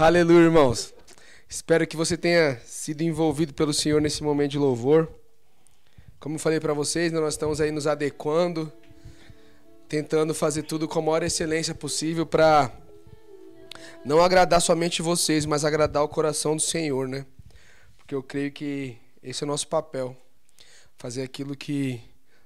[0.00, 0.94] Aleluia, irmãos.
[1.48, 5.12] Espero que você tenha sido envolvido pelo Senhor nesse momento de louvor.
[6.20, 8.72] Como eu falei para vocês, nós estamos aí nos adequando,
[9.88, 12.70] tentando fazer tudo com a maior excelência possível para
[14.04, 17.26] não agradar somente vocês, mas agradar o coração do Senhor, né?
[17.96, 20.16] Porque eu creio que esse é o nosso papel.
[20.96, 22.00] Fazer aquilo que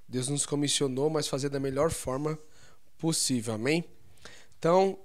[0.08, 2.38] Deus nos comissionou, mas fazer da melhor forma
[2.96, 3.52] possível.
[3.52, 3.84] Amém?
[4.58, 4.98] Então,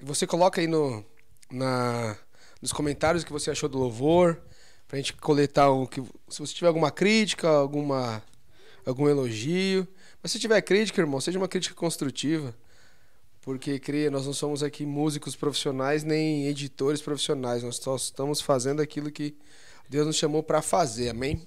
[0.00, 1.04] você coloca aí no,
[1.50, 2.16] na,
[2.60, 4.40] nos comentários o que você achou do louvor,
[4.86, 6.02] pra gente coletar o que.
[6.28, 8.22] Se você tiver alguma crítica, alguma,
[8.84, 9.86] algum elogio.
[10.22, 12.54] Mas se tiver crítica, irmão, seja uma crítica construtiva.
[13.42, 17.62] Porque, creia, nós não somos aqui músicos profissionais nem editores profissionais.
[17.62, 19.34] Nós só estamos fazendo aquilo que
[19.88, 21.08] Deus nos chamou para fazer.
[21.08, 21.42] Amém?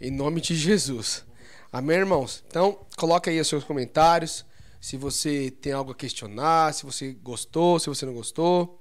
[0.00, 1.24] Em nome de Jesus.
[1.70, 2.42] Amém, irmãos?
[2.48, 4.46] Então, coloca aí os seus comentários.
[4.80, 8.80] Se você tem algo a questionar, se você gostou, se você não gostou.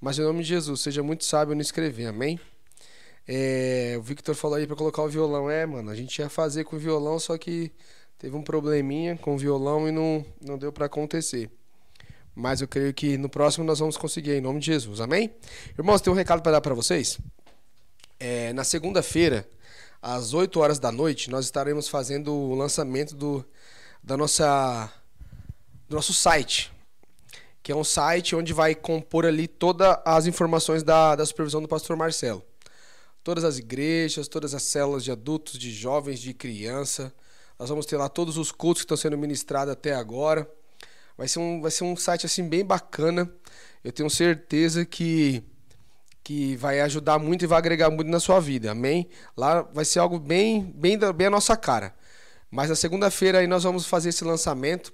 [0.00, 2.40] Mas em nome de Jesus, seja muito sábio no escrever, amém?
[3.28, 5.50] É, o Victor falou aí para colocar o violão.
[5.50, 7.70] É, mano, a gente ia fazer com o violão, só que
[8.18, 11.50] teve um probleminha com o violão e não, não deu para acontecer.
[12.34, 15.30] Mas eu creio que no próximo nós vamos conseguir, em nome de Jesus, amém?
[15.78, 17.18] Irmãos, tem um recado para dar para vocês.
[18.18, 19.46] É, na segunda-feira,
[20.00, 23.44] às 8 horas da noite, nós estaremos fazendo o lançamento do,
[24.02, 24.90] da nossa,
[25.88, 26.72] do nosso site,
[27.62, 31.68] que é um site onde vai compor ali todas as informações da, da supervisão do
[31.68, 32.42] pastor Marcelo.
[33.22, 37.12] Todas as igrejas, todas as células de adultos, de jovens, de criança.
[37.58, 40.50] Nós vamos ter lá todos os cultos que estão sendo ministrados até agora.
[41.18, 43.30] Vai ser um, vai ser um site assim bem bacana.
[43.84, 45.44] Eu tenho certeza que
[46.22, 48.70] que vai ajudar muito e vai agregar muito na sua vida.
[48.70, 49.08] Amém?
[49.36, 51.94] Lá vai ser algo bem bem bem a nossa cara.
[52.50, 54.92] Mas na segunda-feira aí nós vamos fazer esse lançamento.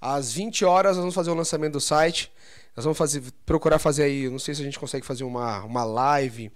[0.00, 2.32] Às 20 horas nós vamos fazer o lançamento do site.
[2.76, 5.84] Nós vamos fazer, procurar fazer aí, não sei se a gente consegue fazer uma, uma
[5.84, 6.52] live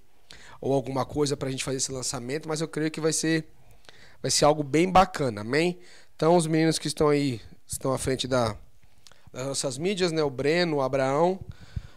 [0.61, 3.47] ou alguma coisa para a gente fazer esse lançamento, mas eu creio que vai ser
[4.21, 5.79] vai ser algo bem bacana, amém?
[6.15, 8.55] Então os meninos que estão aí estão à frente da,
[9.33, 10.23] das nossas mídias, né?
[10.23, 11.41] O Breno, o Abraão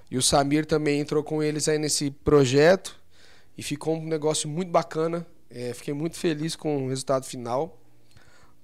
[0.10, 2.98] e o Samir também entrou com eles aí nesse projeto
[3.58, 5.26] e ficou um negócio muito bacana.
[5.50, 7.78] É, fiquei muito feliz com o resultado final.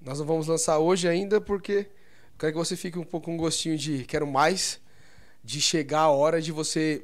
[0.02, 1.88] Nós não vamos lançar hoje ainda porque
[2.40, 4.80] Quero que você fique um pouco com um gostinho de quero mais,
[5.44, 7.04] de chegar a hora de você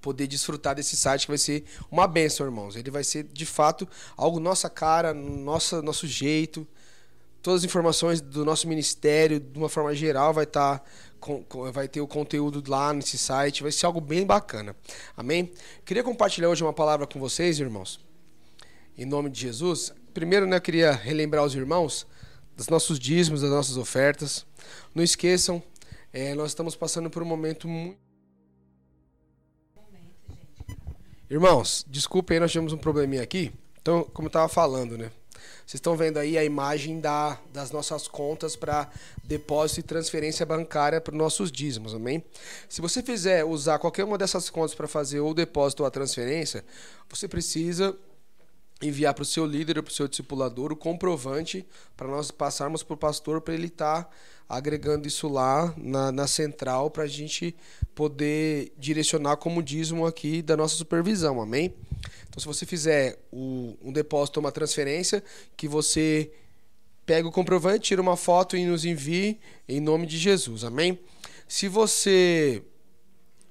[0.00, 2.74] poder desfrutar desse site que vai ser uma benção, irmãos.
[2.74, 6.66] Ele vai ser de fato algo nossa cara, nossa nosso jeito.
[7.40, 12.00] Todas as informações do nosso ministério, de uma forma geral, vai estar tá, vai ter
[12.00, 14.74] o conteúdo lá nesse site, vai ser algo bem bacana.
[15.16, 15.52] Amém?
[15.84, 18.00] Queria compartilhar hoje uma palavra com vocês, irmãos.
[18.96, 19.92] Em nome de Jesus.
[20.12, 22.04] Primeiro, né, eu queria relembrar os irmãos
[22.58, 24.44] dos nossos dízimos, das nossas ofertas.
[24.92, 25.62] Não esqueçam,
[26.12, 27.96] é, nós estamos passando por um momento muito.
[31.30, 33.52] Irmãos, desculpem aí, nós tivemos um probleminha aqui.
[33.80, 35.12] Então, como eu estava falando, né?
[35.64, 38.90] Vocês estão vendo aí a imagem da, das nossas contas para
[39.22, 42.24] depósito e transferência bancária para os nossos dízimos, amém?
[42.68, 45.90] Se você fizer usar qualquer uma dessas contas para fazer ou o depósito ou a
[45.90, 46.64] transferência,
[47.08, 47.96] você precisa
[48.80, 51.66] enviar para o seu líder para o seu discipulador o comprovante
[51.96, 54.10] para nós passarmos para o pastor para ele estar tá
[54.48, 57.54] agregando isso lá na, na central para a gente
[57.94, 61.74] poder direcionar como dízimo aqui da nossa supervisão, amém?
[62.28, 65.22] Então, se você fizer o, um depósito uma transferência,
[65.56, 66.30] que você
[67.04, 70.98] pega o comprovante, tira uma foto e nos envie em nome de Jesus, amém?
[71.46, 72.62] Se você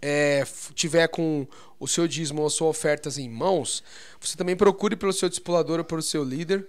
[0.01, 0.43] é,
[0.73, 1.47] tiver com
[1.79, 3.83] o seu dízimo ou suas ofertas em mãos,
[4.19, 6.67] você também procure pelo seu discipulador ou pelo seu líder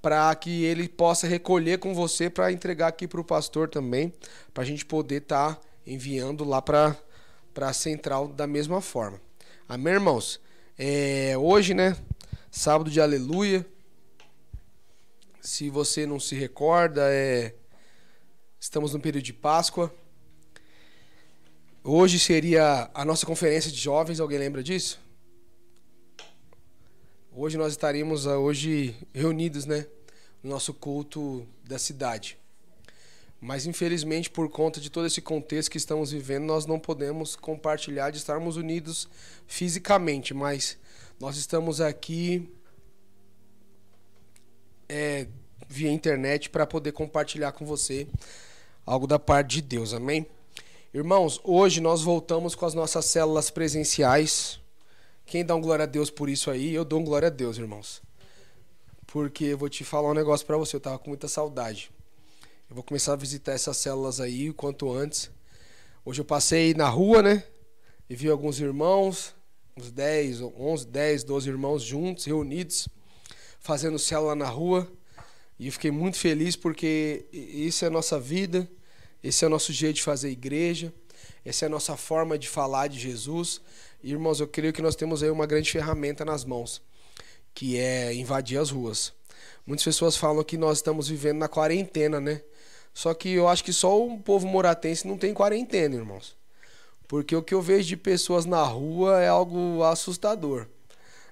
[0.00, 4.12] para que ele possa recolher com você para entregar aqui para o pastor também,
[4.52, 6.96] para a gente poder estar tá enviando lá para
[7.56, 9.20] a central da mesma forma.
[9.68, 10.40] Amém, irmãos?
[10.76, 11.96] É, hoje, né?
[12.50, 13.64] Sábado de aleluia.
[15.40, 17.54] Se você não se recorda, é,
[18.58, 19.92] estamos no período de Páscoa.
[21.84, 25.00] Hoje seria a nossa conferência de jovens, alguém lembra disso?
[27.32, 29.88] Hoje nós estaríamos ah, hoje reunidos, né,
[30.44, 32.38] no nosso culto da cidade.
[33.40, 38.10] Mas infelizmente, por conta de todo esse contexto que estamos vivendo, nós não podemos compartilhar
[38.10, 39.08] de estarmos unidos
[39.48, 40.78] fisicamente, mas
[41.18, 42.48] nós estamos aqui
[44.88, 45.26] é,
[45.68, 48.06] via internet para poder compartilhar com você
[48.86, 50.28] algo da parte de Deus, amém?
[50.94, 54.60] Irmãos, hoje nós voltamos com as nossas células presenciais.
[55.24, 56.74] Quem dá um glória a Deus por isso aí?
[56.74, 58.02] Eu dou um glória a Deus, irmãos.
[59.06, 61.90] Porque eu vou te falar um negócio para você, eu tava com muita saudade.
[62.68, 65.30] Eu vou começar a visitar essas células aí o quanto antes.
[66.04, 67.42] Hoje eu passei na rua, né?
[68.12, 69.34] e vi alguns irmãos,
[69.74, 72.86] uns 10, 11, 10, 12 irmãos juntos, reunidos,
[73.58, 74.86] fazendo célula na rua.
[75.58, 78.68] E eu fiquei muito feliz porque isso é a nossa vida,
[79.22, 80.92] esse é o nosso jeito de fazer igreja,
[81.44, 83.60] essa é a nossa forma de falar de Jesus.
[84.02, 86.82] Irmãos, eu creio que nós temos aí uma grande ferramenta nas mãos,
[87.54, 89.12] que é invadir as ruas.
[89.66, 92.42] Muitas pessoas falam que nós estamos vivendo na quarentena, né?
[92.92, 96.36] Só que eu acho que só o povo moratense não tem quarentena, irmãos.
[97.08, 100.66] Porque o que eu vejo de pessoas na rua é algo assustador.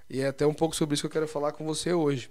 [0.09, 2.29] E é até um pouco sobre isso que eu quero falar com você hoje.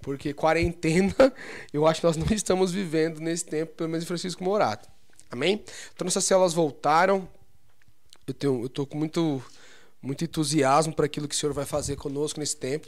[0.00, 1.14] Porque quarentena,
[1.72, 4.88] eu acho que nós não estamos vivendo nesse tempo, pelo menos em Francisco Morato.
[5.30, 5.62] Amém?
[5.94, 7.28] Então nossas células voltaram.
[8.26, 9.42] Eu tenho, eu tô com muito,
[10.00, 12.86] muito entusiasmo para aquilo que o Senhor vai fazer conosco nesse tempo.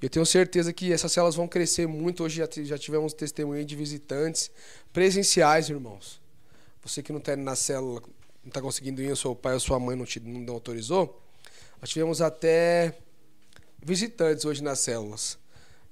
[0.00, 2.24] Eu tenho certeza que essas células vão crescer muito.
[2.24, 4.50] Hoje já, já tivemos testemunho de visitantes
[4.92, 6.20] presenciais, irmãos.
[6.82, 8.02] Você que não está na célula,
[8.42, 11.22] não está conseguindo ir, o seu pai ou sua mãe não, te, não autorizou.
[11.80, 12.94] Nós tivemos até
[13.82, 15.38] visitantes hoje nas células.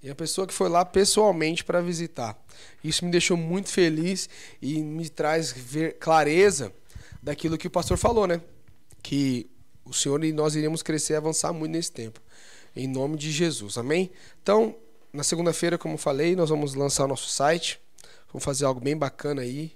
[0.02, 2.36] E a pessoa que foi lá pessoalmente para visitar.
[2.82, 4.28] Isso me deixou muito feliz
[4.60, 5.54] e me traz
[6.00, 6.72] clareza
[7.22, 8.40] daquilo que o pastor falou, né?
[9.00, 9.48] Que
[9.84, 12.20] o Senhor e nós iremos crescer e avançar muito nesse tempo.
[12.74, 13.78] Em nome de Jesus.
[13.78, 14.10] Amém?
[14.42, 14.74] Então,
[15.12, 17.80] na segunda-feira, como falei, nós vamos lançar o nosso site.
[18.32, 19.72] Vamos fazer algo bem bacana aí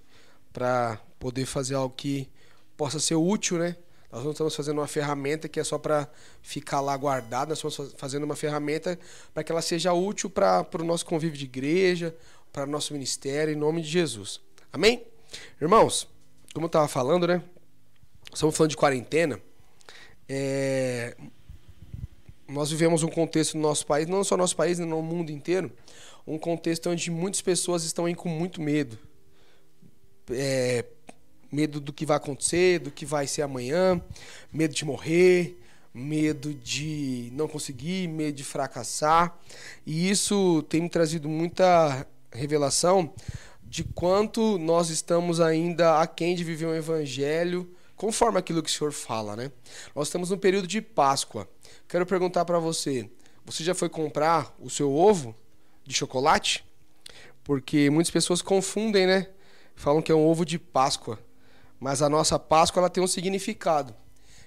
[0.52, 2.28] para poder fazer algo que
[2.76, 3.76] possa ser útil, né?
[4.10, 6.08] Nós não estamos fazendo uma ferramenta que é só para
[6.42, 8.98] ficar lá guardada, nós estamos fazendo uma ferramenta
[9.34, 12.14] para que ela seja útil para o nosso convívio de igreja,
[12.52, 14.40] para o nosso ministério, em nome de Jesus.
[14.72, 15.04] Amém?
[15.60, 16.08] Irmãos,
[16.54, 17.42] como eu estava falando, né?
[18.32, 19.40] Estamos falando de quarentena.
[20.28, 21.16] É...
[22.48, 25.72] Nós vivemos um contexto no nosso país, não só no nosso país, no mundo inteiro,
[26.26, 28.98] um contexto onde muitas pessoas estão aí com muito medo.
[30.30, 30.84] É,
[31.50, 34.00] medo do que vai acontecer, do que vai ser amanhã,
[34.52, 35.58] medo de morrer,
[35.92, 39.38] medo de não conseguir, medo de fracassar.
[39.86, 43.12] E isso tem me trazido muita revelação
[43.62, 48.92] de quanto nós estamos ainda aquém de viver um evangelho conforme aquilo que o Senhor
[48.92, 49.50] fala, né?
[49.94, 51.48] Nós estamos no período de Páscoa.
[51.88, 53.08] Quero perguntar para você,
[53.44, 55.34] você já foi comprar o seu ovo
[55.84, 56.64] de chocolate?
[57.42, 59.28] Porque muitas pessoas confundem, né?
[59.74, 61.18] Falam que é um ovo de Páscoa.
[61.78, 63.94] Mas a nossa Páscoa ela tem um significado.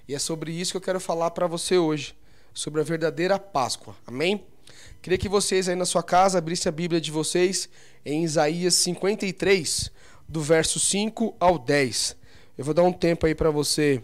[0.08, 2.16] E é sobre isso que eu quero falar para você hoje,
[2.54, 3.96] sobre a verdadeira Páscoa.
[4.08, 4.44] Amém?
[5.02, 7.70] Queria que vocês aí na sua casa abrissem a Bíblia de vocês
[8.06, 9.92] em Isaías 53,
[10.28, 12.16] do verso 5 ao 10.
[12.58, 14.04] Eu vou dar um tempo aí para você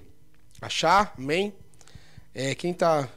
[0.62, 1.54] achar, amém?
[2.34, 3.10] É, quem tá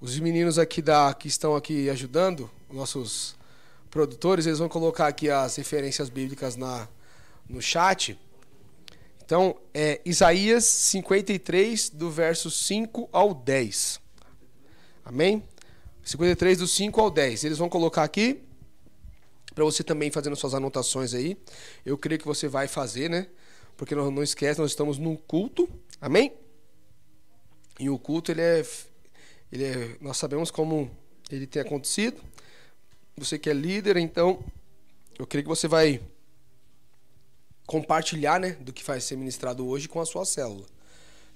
[0.00, 3.36] os meninos aqui da que estão aqui ajudando, nossos
[3.90, 6.88] produtores, eles vão colocar aqui as referências bíblicas na
[7.48, 8.18] no chat.
[9.24, 13.98] Então, é Isaías 53, do verso 5 ao 10.
[15.02, 15.42] Amém?
[16.02, 17.44] 53, do 5 ao 10.
[17.44, 18.42] Eles vão colocar aqui,
[19.54, 21.38] para você também fazendo suas anotações aí.
[21.86, 23.26] Eu creio que você vai fazer, né?
[23.78, 25.66] Porque não, não esquece, nós estamos num culto.
[26.02, 26.34] Amém?
[27.80, 28.66] E o culto, ele é,
[29.50, 29.96] ele é.
[30.02, 30.90] Nós sabemos como
[31.30, 32.20] ele tem acontecido.
[33.16, 34.44] Você que é líder, então,
[35.18, 36.00] eu creio que você vai
[37.66, 40.66] compartilhar né, do que vai ser ministrado hoje com a sua célula.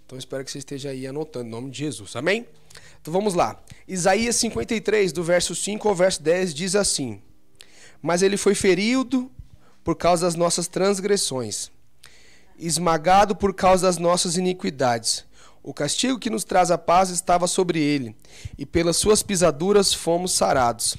[0.04, 2.16] Então espero que você esteja aí anotando, em nome de Jesus.
[2.16, 2.46] Amém?
[3.00, 3.60] Então vamos lá.
[3.86, 7.20] Isaías 53, do verso 5 ao verso 10, diz assim:
[8.00, 9.30] Mas ele foi ferido
[9.84, 11.70] por causa das nossas transgressões,
[12.58, 15.26] esmagado por causa das nossas iniquidades.
[15.62, 18.16] O castigo que nos traz a paz estava sobre ele,
[18.56, 20.96] e pelas suas pisaduras fomos sarados.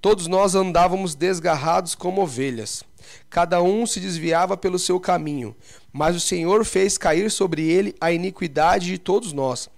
[0.00, 2.84] Todos nós andávamos desgarrados como ovelhas
[3.30, 5.54] Cada um se desviava pelo seu caminho,
[5.92, 9.68] mas o Senhor fez cair sobre ele a iniquidade de todos nós.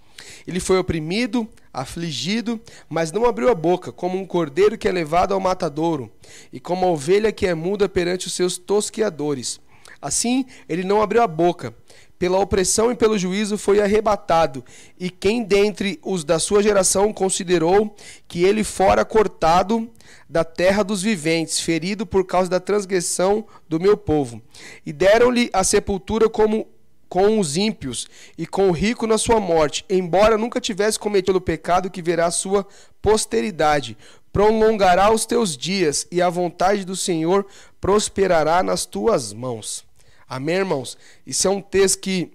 [0.47, 5.33] Ele foi oprimido, afligido, mas não abriu a boca, como um cordeiro que é levado
[5.33, 6.11] ao matadouro,
[6.53, 9.61] e como a ovelha que é muda perante os seus tosqueadores.
[10.01, 11.75] Assim, ele não abriu a boca.
[12.19, 14.63] Pela opressão e pelo juízo foi arrebatado.
[14.99, 17.95] E quem dentre os da sua geração considerou
[18.29, 19.91] que ele fora cortado
[20.29, 24.41] da terra dos viventes, ferido por causa da transgressão do meu povo.
[24.85, 26.67] E deram-lhe a sepultura como
[27.09, 28.07] com os ímpios
[28.39, 32.31] e com o rico na sua morte, embora nunca tivesse cometido o pecado que verá
[32.31, 32.65] sua
[33.03, 33.99] posteridade.
[34.33, 37.45] Prolongará os teus dias e a vontade do Senhor
[37.81, 39.85] prosperará nas tuas mãos.
[40.29, 40.97] Amém, irmãos?
[41.27, 42.31] Isso é um texto que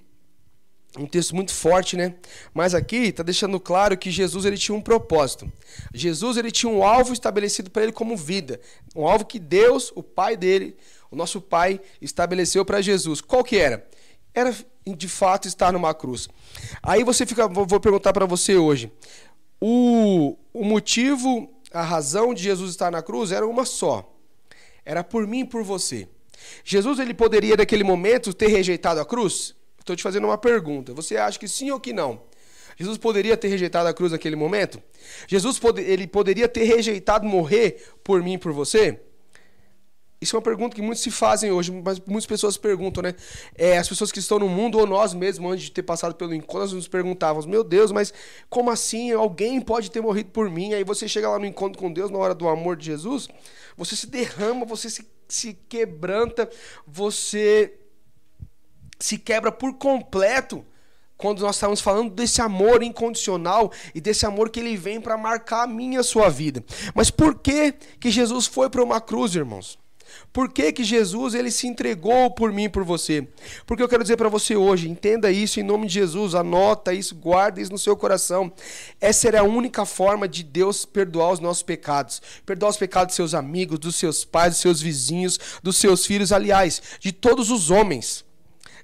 [0.98, 2.16] um texto muito forte, né?
[2.54, 5.52] Mas aqui está deixando claro que Jesus ele tinha um propósito.
[5.94, 8.60] Jesus ele tinha um alvo estabelecido para ele como vida,
[8.96, 10.75] um alvo que Deus, o Pai dele,
[11.12, 13.22] o nosso Pai, estabeleceu para Jesus.
[13.22, 13.88] Qual que era?
[14.36, 14.54] era
[14.86, 16.28] de fato estar numa cruz.
[16.84, 18.92] Aí você fica, vou perguntar para você hoje,
[19.60, 24.14] o, o motivo, a razão de Jesus estar na cruz era uma só.
[24.84, 26.08] Era por mim e por você.
[26.64, 29.56] Jesus ele poderia naquele momento ter rejeitado a cruz?
[29.86, 30.96] Estou te fazendo uma pergunta.
[30.96, 32.24] Você acha que sim ou que não?
[32.75, 34.82] Jesus poderia ter rejeitado a cruz naquele momento?
[35.27, 39.00] Jesus pode, ele poderia ter rejeitado morrer por mim e por você?
[40.20, 43.13] Isso é uma pergunta que muitos se fazem hoje, mas muitas pessoas perguntam, né?
[43.56, 46.34] É, as pessoas que estão no mundo, ou nós mesmos, antes de ter passado pelo
[46.34, 48.12] encontro, nós nos perguntávamos: Meu Deus, mas
[48.50, 49.12] como assim?
[49.12, 50.74] Alguém pode ter morrido por mim?
[50.74, 53.27] Aí você chega lá no encontro com Deus, na hora do amor de Jesus,
[53.77, 56.50] você se derrama, você se, se quebranta,
[56.88, 57.85] você
[59.00, 60.66] se quebra por completo
[61.18, 65.64] quando nós estamos falando desse amor incondicional e desse amor que ele vem para marcar
[65.64, 66.64] a minha a sua vida.
[66.94, 69.78] Mas por que que Jesus foi para uma cruz, irmãos?
[70.32, 73.28] Por que, que Jesus ele se entregou por mim e por você?
[73.66, 77.16] Porque eu quero dizer para você hoje, entenda isso em nome de Jesus, anota isso,
[77.16, 78.52] guarda isso no seu coração.
[79.00, 82.22] Essa era a única forma de Deus perdoar os nossos pecados.
[82.46, 86.32] Perdoar os pecados dos seus amigos, dos seus pais, dos seus vizinhos, dos seus filhos,
[86.32, 88.25] aliás, de todos os homens,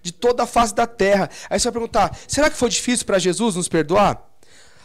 [0.02, 1.30] de toda a face da terra.
[1.50, 4.32] Aí você vai perguntar: será que foi difícil para Jesus nos perdoar?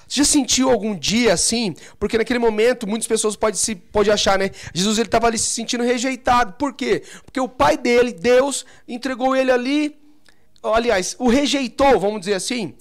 [0.08, 1.74] Você já sentiu algum dia assim?
[1.98, 4.50] Porque naquele momento muitas pessoas podem se pode achar, né?
[4.72, 6.52] Jesus ele estava ali se sentindo rejeitado.
[6.52, 7.02] Por quê?
[7.24, 9.98] Porque o pai dele, Deus, entregou ele ali,
[10.62, 12.74] aliás, o rejeitou, vamos dizer assim,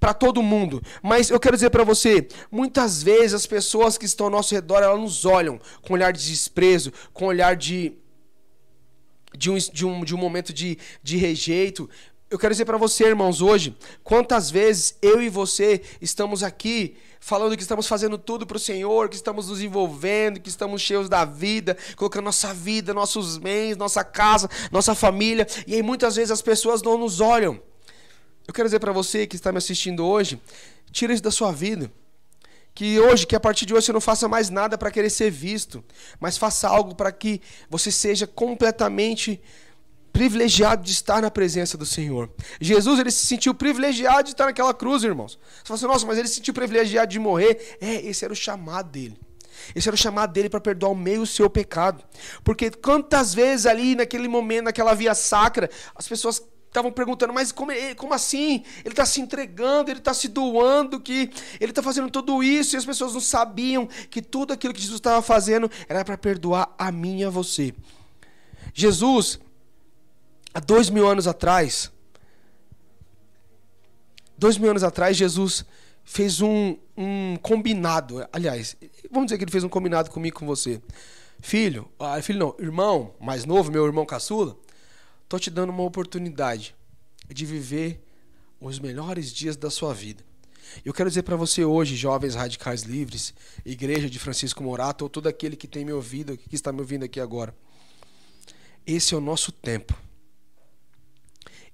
[0.00, 0.82] para todo mundo.
[1.02, 4.82] Mas eu quero dizer para você, muitas vezes as pessoas que estão ao nosso redor,
[4.82, 7.92] elas nos olham com olhar de desprezo, com olhar de
[9.36, 11.88] de um, de um, de um momento de, de rejeito,
[12.32, 17.54] eu quero dizer para você, irmãos, hoje, quantas vezes eu e você estamos aqui falando
[17.54, 21.26] que estamos fazendo tudo para o Senhor, que estamos nos envolvendo, que estamos cheios da
[21.26, 26.40] vida, colocando nossa vida, nossos bens, nossa casa, nossa família, e aí muitas vezes as
[26.40, 27.60] pessoas não nos olham.
[28.48, 30.40] Eu quero dizer para você que está me assistindo hoje,
[30.90, 31.92] tira isso da sua vida.
[32.74, 35.30] Que hoje, que a partir de hoje você não faça mais nada para querer ser
[35.30, 35.84] visto,
[36.18, 39.40] mas faça algo para que você seja completamente
[40.12, 42.30] privilegiado de estar na presença do Senhor.
[42.60, 45.38] Jesus ele se sentiu privilegiado de estar naquela cruz, irmãos.
[45.56, 47.76] Você fala assim, nossa, mas ele se sentiu privilegiado de morrer.
[47.80, 49.18] É, esse era o chamado dele.
[49.74, 52.04] Esse era o chamado dele para perdoar o meio o seu pecado.
[52.44, 57.70] Porque quantas vezes ali, naquele momento, naquela via sacra, as pessoas estavam perguntando, mas como,
[57.96, 58.64] como assim?
[58.80, 62.78] Ele está se entregando, ele está se doando, que ele está fazendo tudo isso, e
[62.78, 66.90] as pessoas não sabiam que tudo aquilo que Jesus estava fazendo era para perdoar a
[66.90, 67.74] mim e a você.
[68.72, 69.38] Jesus,
[70.54, 71.90] Há dois mil anos atrás,
[74.36, 75.64] dois mil anos atrás, Jesus
[76.04, 78.26] fez um, um combinado.
[78.30, 78.76] Aliás,
[79.10, 80.82] vamos dizer que ele fez um combinado comigo com você.
[81.40, 84.54] Filho, ah, filho não, irmão mais novo, meu irmão caçula,
[85.32, 86.76] tô te dando uma oportunidade
[87.26, 88.04] de viver
[88.60, 90.22] os melhores dias da sua vida.
[90.84, 93.32] Eu quero dizer para você hoje, jovens radicais livres,
[93.64, 97.06] igreja de Francisco Morato, ou todo aquele que tem me ouvido, que está me ouvindo
[97.06, 97.56] aqui agora.
[98.86, 99.98] Esse é o nosso tempo.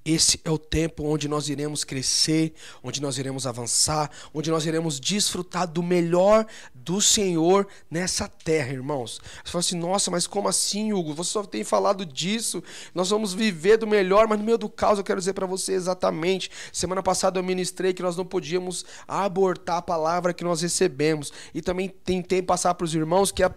[0.08, 4.98] Esse é o tempo onde nós iremos crescer, onde nós iremos avançar, onde nós iremos
[4.98, 9.20] desfrutar do melhor do Senhor nessa terra, irmãos.
[9.44, 11.12] Você fala assim, nossa, mas como assim, Hugo?
[11.12, 12.62] Você só tem falado disso.
[12.94, 15.74] Nós vamos viver do melhor, mas no meio do caos eu quero dizer para você
[15.74, 16.50] exatamente.
[16.72, 21.30] Semana passada eu ministrei que nós não podíamos abortar a palavra que nós recebemos.
[21.52, 23.54] E também tentei passar para os irmãos que a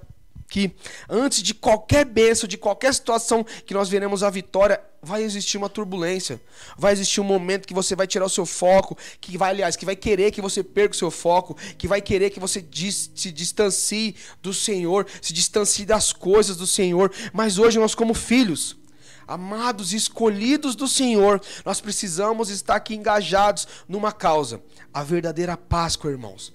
[0.52, 0.70] que
[1.10, 5.70] antes de qualquer bênção, de qualquer situação que nós veremos a vitória, vai existir uma
[5.70, 6.42] turbulência.
[6.78, 9.86] Vai existir um momento que você vai tirar o seu foco, que vai, aliás, que
[9.86, 14.14] vai querer que você perca o seu foco, que vai querer que você se distancie
[14.42, 17.14] do Senhor, se distancie das coisas do Senhor.
[17.32, 18.76] Mas hoje nós como filhos,
[19.26, 24.62] amados e escolhidos do Senhor, nós precisamos estar aqui engajados numa causa,
[24.94, 26.54] a verdadeira Páscoa, irmãos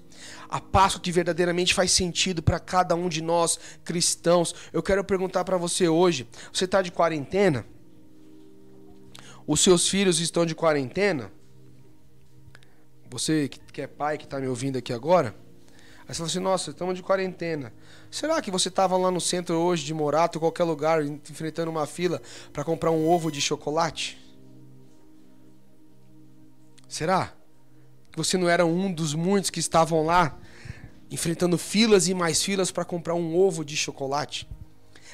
[0.49, 4.53] a Páscoa que verdadeiramente faz sentido para cada um de nós cristãos.
[4.71, 7.65] Eu quero perguntar para você hoje: você está de quarentena?
[9.45, 11.31] Os seus filhos estão de quarentena?
[13.09, 15.35] Você que é pai que está me ouvindo aqui agora?
[16.07, 17.73] Aí você fala assim: nossa, estamos de quarentena.
[18.09, 22.21] Será que você estava lá no centro hoje de Morato, qualquer lugar, enfrentando uma fila
[22.53, 24.17] para comprar um ovo de chocolate?
[26.87, 27.36] Será?
[28.17, 30.35] Você não era um dos muitos que estavam lá
[31.09, 34.49] enfrentando filas e mais filas para comprar um ovo de chocolate.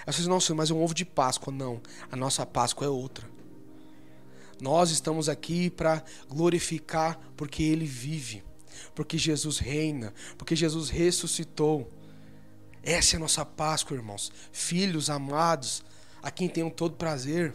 [0.07, 1.53] Aí você nossa, mas é um ovo de Páscoa.
[1.53, 3.29] Não, a nossa Páscoa é outra.
[4.61, 8.41] Nós estamos aqui para glorificar porque Ele vive,
[8.95, 11.91] porque Jesus reina, porque Jesus ressuscitou.
[12.81, 14.31] Essa é a nossa Páscoa, irmãos.
[14.53, 15.83] Filhos amados,
[16.21, 17.53] a quem tenham todo prazer.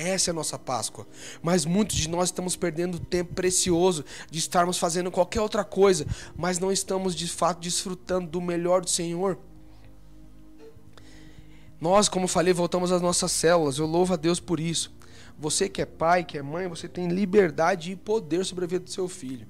[0.00, 1.06] Essa é a nossa Páscoa.
[1.42, 6.58] Mas muitos de nós estamos perdendo tempo precioso de estarmos fazendo qualquer outra coisa, mas
[6.58, 9.38] não estamos de fato desfrutando do melhor do Senhor.
[11.78, 13.76] Nós, como falei, voltamos às nossas células.
[13.76, 14.90] Eu louvo a Deus por isso.
[15.38, 18.84] Você que é pai, que é mãe, você tem liberdade e poder sobre a vida
[18.84, 19.46] do seu filho.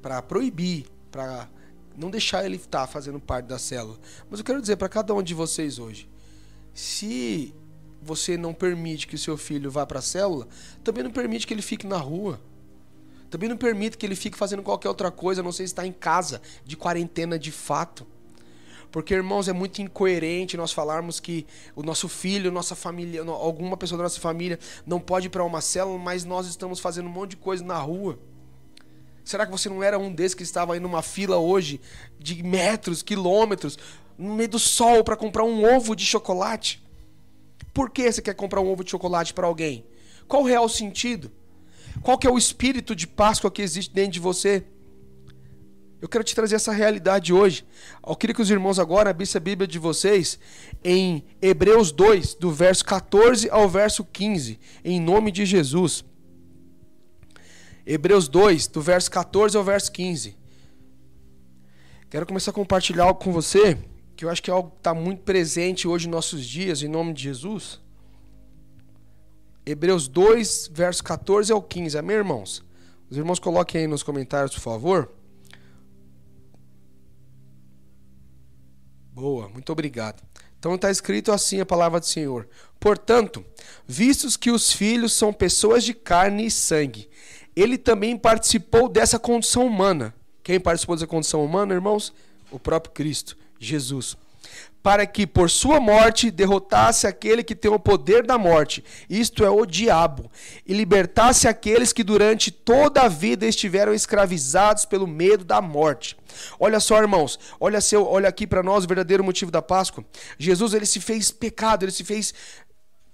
[0.00, 1.48] Para proibir, para
[1.96, 3.98] não deixar ele estar fazendo parte da célula.
[4.30, 6.08] Mas eu quero dizer para cada um de vocês hoje,
[6.72, 7.52] se
[8.02, 10.48] você não permite que o seu filho vá para a célula,
[10.82, 12.40] também não permite que ele fique na rua.
[13.30, 15.92] Também não permite que ele fique fazendo qualquer outra coisa, a não ser estar em
[15.92, 18.06] casa, de quarentena de fato.
[18.90, 23.96] Porque, irmãos, é muito incoerente nós falarmos que o nosso filho, nossa família, alguma pessoa
[23.98, 27.30] da nossa família não pode ir para uma célula, mas nós estamos fazendo um monte
[27.30, 28.18] de coisa na rua.
[29.24, 31.80] Será que você não era um desses que estava aí numa fila hoje
[32.18, 33.78] de metros, quilômetros,
[34.18, 36.82] no meio do sol para comprar um ovo de chocolate?
[37.72, 39.86] Por que você quer comprar um ovo de chocolate para alguém?
[40.26, 41.30] Qual o real sentido?
[42.02, 44.64] Qual que é o espírito de Páscoa que existe dentro de você?
[46.00, 47.64] Eu quero te trazer essa realidade hoje.
[48.06, 50.38] Eu queria que os irmãos agora abrissem a Bíblia de vocês
[50.82, 56.02] em Hebreus 2, do verso 14 ao verso 15, em nome de Jesus.
[57.84, 60.36] Hebreus 2, do verso 14 ao verso 15.
[62.08, 63.78] Quero começar a compartilhar algo com você
[64.20, 66.88] que eu acho que é algo que está muito presente hoje em nossos dias, em
[66.88, 67.80] nome de Jesus.
[69.64, 71.96] Hebreus 2, verso 14 ao 15.
[71.96, 72.62] Amém, irmãos?
[73.08, 75.10] Os irmãos coloquem aí nos comentários, por favor.
[79.10, 80.22] Boa, muito obrigado.
[80.58, 82.46] Então está escrito assim a palavra do Senhor.
[82.78, 83.42] Portanto,
[83.88, 87.08] vistos que os filhos são pessoas de carne e sangue,
[87.56, 90.14] ele também participou dessa condição humana.
[90.42, 92.12] Quem participou dessa condição humana, irmãos?
[92.50, 93.39] O próprio Cristo.
[93.60, 94.16] Jesus,
[94.82, 99.50] para que por sua morte derrotasse aquele que tem o poder da morte, isto é
[99.50, 100.30] o diabo,
[100.66, 106.16] e libertasse aqueles que durante toda a vida estiveram escravizados pelo medo da morte.
[106.58, 110.04] Olha só, irmãos, olha seu, olha aqui para nós o verdadeiro motivo da Páscoa.
[110.38, 112.32] Jesus ele se fez pecado, ele se fez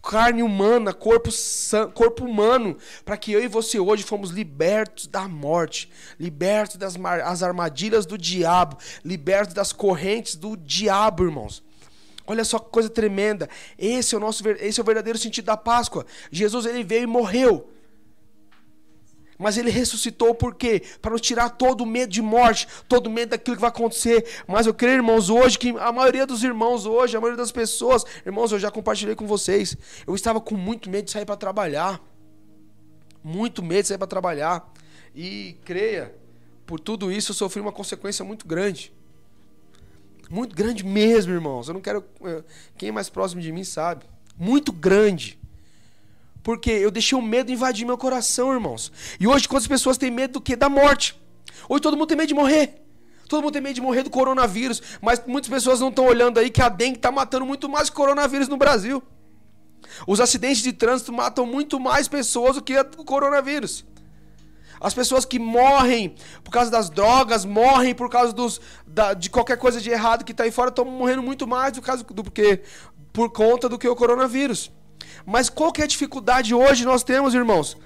[0.06, 1.30] carne humana, corpo,
[1.92, 7.42] corpo humano, para que eu e você hoje fomos libertos da morte, libertos das as
[7.42, 11.60] armadilhas do diabo, libertos das correntes do diabo, irmãos.
[12.24, 13.48] Olha só que coisa tremenda.
[13.76, 16.06] Esse é o nosso esse é o verdadeiro sentido da Páscoa.
[16.30, 17.68] Jesus ele veio e morreu.
[19.38, 20.82] Mas ele ressuscitou por quê?
[21.00, 24.42] Para nos tirar todo o medo de morte, todo o medo daquilo que vai acontecer.
[24.46, 28.04] Mas eu creio, irmãos, hoje, que a maioria dos irmãos hoje, a maioria das pessoas,
[28.24, 29.76] irmãos, eu já compartilhei com vocês.
[30.06, 32.00] Eu estava com muito medo de sair para trabalhar.
[33.22, 34.72] Muito medo de sair para trabalhar.
[35.14, 36.14] E creia,
[36.66, 38.92] por tudo isso eu sofri uma consequência muito grande.
[40.28, 41.68] Muito grande mesmo, irmãos.
[41.68, 42.04] Eu não quero.
[42.24, 42.42] Eh,
[42.76, 44.06] quem é mais próximo de mim sabe.
[44.36, 45.38] Muito grande.
[46.46, 48.92] Porque eu deixei o medo invadir meu coração, irmãos.
[49.18, 50.54] E hoje, quantas pessoas têm medo do quê?
[50.54, 51.20] Da morte.
[51.68, 52.86] Hoje todo mundo tem medo de morrer.
[53.28, 54.80] Todo mundo tem medo de morrer do coronavírus.
[55.02, 58.46] Mas muitas pessoas não estão olhando aí que a dengue está matando muito mais coronavírus
[58.46, 59.02] no Brasil.
[60.06, 63.84] Os acidentes de trânsito matam muito mais pessoas do que o coronavírus.
[64.80, 69.58] As pessoas que morrem por causa das drogas, morrem por causa dos, da, de qualquer
[69.58, 72.60] coisa de errado que está aí fora, estão morrendo muito mais do, caso, do que,
[73.12, 74.70] por conta do que o coronavírus.
[75.26, 77.76] Mas qual que é a dificuldade hoje nós temos, irmãos?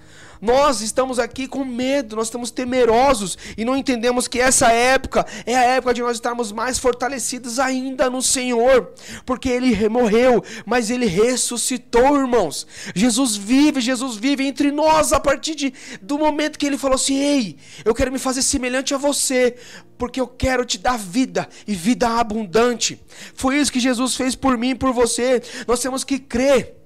[0.41, 5.55] Nós estamos aqui com medo, nós estamos temerosos e não entendemos que essa época é
[5.55, 8.91] a época de nós estarmos mais fortalecidos ainda no Senhor,
[9.27, 12.67] porque Ele morreu, mas Ele ressuscitou, irmãos.
[12.95, 17.19] Jesus vive, Jesus vive entre nós a partir de, do momento que Ele falou assim:
[17.19, 19.57] Ei, eu quero me fazer semelhante a você,
[19.99, 22.99] porque eu quero te dar vida e vida abundante.
[23.35, 25.43] Foi isso que Jesus fez por mim e por você.
[25.69, 26.80] Nós temos que crer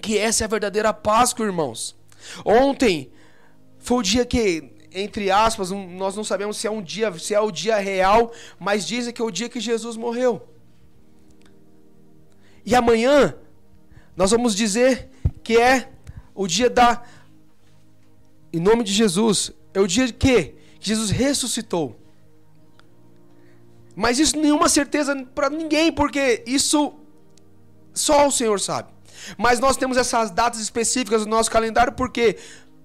[0.00, 1.96] que essa é a verdadeira Páscoa, irmãos.
[2.44, 3.10] Ontem
[3.78, 7.40] foi o dia que, entre aspas, nós não sabemos se é um dia, se é
[7.40, 10.48] o dia real, mas dizem que é o dia que Jesus morreu.
[12.64, 13.34] E amanhã
[14.16, 15.08] nós vamos dizer
[15.42, 15.90] que é
[16.34, 17.02] o dia da
[18.52, 21.98] em nome de Jesus, é o dia de que Jesus ressuscitou.
[23.94, 26.94] Mas isso nenhuma certeza para ninguém, porque isso
[27.92, 28.92] só o Senhor sabe.
[29.36, 32.36] Mas nós temos essas datas específicas no nosso calendário porque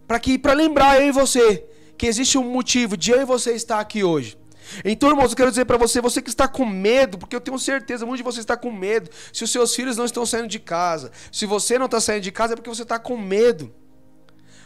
[0.07, 1.65] para que para lembrar eu e você
[1.97, 4.37] que existe um motivo de eu e você estar aqui hoje.
[4.83, 7.59] Então, irmãos, eu quero dizer para você, você que está com medo, porque eu tenho
[7.59, 10.59] certeza, muitos de vocês está com medo, se os seus filhos não estão saindo de
[10.59, 13.73] casa, se você não está saindo de casa é porque você está com medo.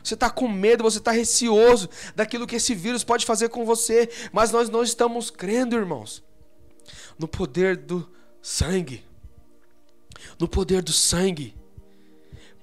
[0.04, 4.10] Você está com medo, você está receoso daquilo que esse vírus pode fazer com você,
[4.32, 6.24] mas nós não estamos crendo, irmãos,
[7.20, 8.10] no poder do
[8.42, 9.04] sangue.
[10.40, 11.57] No poder do sangue.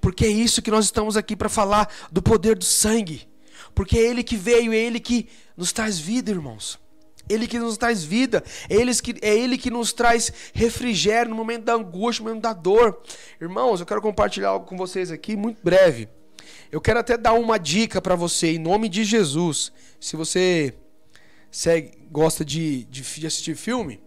[0.04, 3.26] Porque é isso que nós estamos aqui para falar do poder do sangue.
[3.74, 6.78] Porque é Ele que veio, é Ele que nos traz vida, irmãos.
[7.26, 11.36] Ele que nos traz vida, é ele que, é ele que nos traz refrigério no
[11.36, 13.00] momento da angústia, no momento da dor.
[13.40, 16.06] Irmãos, eu quero compartilhar algo com vocês aqui, muito breve.
[16.70, 19.72] Eu quero até dar uma dica para você, em nome de Jesus.
[19.98, 20.74] Se você
[21.50, 24.02] segue, gosta de, de, de assistir filme,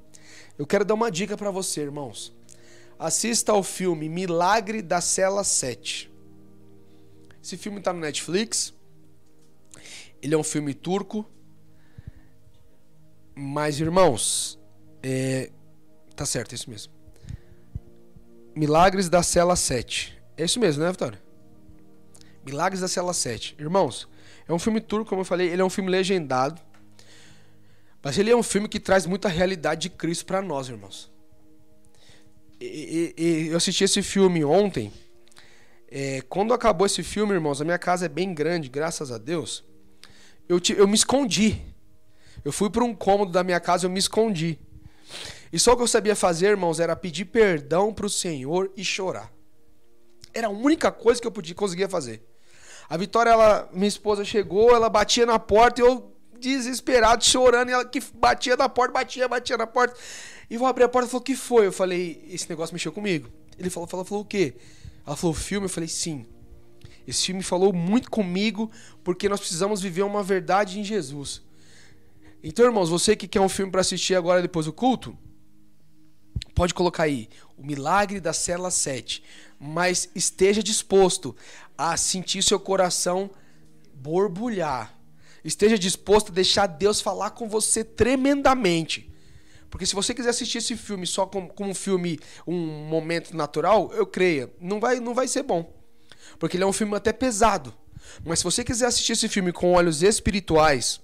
[0.60, 2.37] eu quero dar uma dica para você, irmãos.
[3.00, 6.12] Assista ao filme Milagre da Cela 7.
[7.44, 8.74] Esse filme está no Netflix.
[10.22, 11.30] Ele é um filme turco
[13.40, 14.60] mas, irmãos,
[15.04, 15.52] é...
[16.16, 16.92] tá certo, é isso mesmo.
[18.56, 20.20] Milagres da Cela 7.
[20.36, 21.22] É isso mesmo, né, Vitória?
[22.44, 23.56] Milagres da Cela 7.
[23.60, 24.10] Irmãos,
[24.48, 26.60] é um filme turco, como eu falei, ele é um filme legendado.
[28.02, 31.12] Mas ele é um filme que traz muita realidade de Cristo para nós, irmãos.
[32.60, 34.92] E, e, eu assisti esse filme ontem.
[35.90, 39.64] É, quando acabou esse filme, irmãos, a minha casa é bem grande, graças a Deus.
[40.50, 41.62] Eu, te, eu me escondi
[42.44, 44.60] eu fui para um cômodo da minha casa, eu me escondi.
[45.52, 48.84] E só o que eu sabia fazer, irmãos, era pedir perdão para o Senhor e
[48.84, 49.32] chorar.
[50.34, 52.24] Era a única coisa que eu podia conseguia fazer.
[52.90, 57.74] A Vitória, ela, minha esposa chegou, ela batia na porta e eu desesperado, chorando, e
[57.74, 59.98] ela que batia na porta, batia, batia na porta.
[60.50, 62.92] E vou abrir a porta e falou: "O que foi?" Eu falei: "Esse negócio mexeu
[62.92, 63.30] comigo".
[63.58, 64.56] Ele falou, falou, falou o quê?
[65.06, 65.66] Ela falou: "Filme".
[65.66, 66.26] Eu falei: "Sim".
[67.08, 68.70] Esse filme falou muito comigo
[69.04, 71.42] porque nós precisamos viver uma verdade em Jesus.
[72.44, 75.18] Então, irmãos, você que quer um filme para assistir agora depois do culto,
[76.54, 79.24] pode colocar aí O Milagre da Cela 7.
[79.60, 81.36] Mas esteja disposto
[81.78, 83.30] a sentir seu coração
[83.94, 84.94] borbulhar.
[85.44, 89.10] Esteja disposto a deixar Deus falar com você tremendamente.
[89.70, 93.92] Porque se você quiser assistir esse filme só como, como um filme, um momento natural,
[93.94, 95.74] eu creia, não vai, não vai ser bom.
[96.40, 97.74] Porque ele é um filme até pesado.
[98.26, 101.02] Mas se você quiser assistir esse filme com olhos espirituais,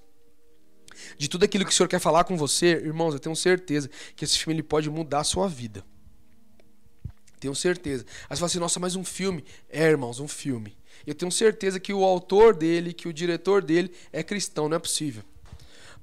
[1.18, 4.24] de tudo aquilo que o Senhor quer falar com você, irmãos, eu tenho certeza que
[4.24, 5.84] esse filme ele pode mudar a sua vida.
[7.40, 8.06] Tenho certeza.
[8.30, 9.44] Aí você fala assim, nossa, mais um filme.
[9.70, 10.78] É, irmãos, um filme.
[11.06, 14.80] Eu tenho certeza que o autor dele, que o diretor dele é cristão, não é
[14.80, 15.24] possível.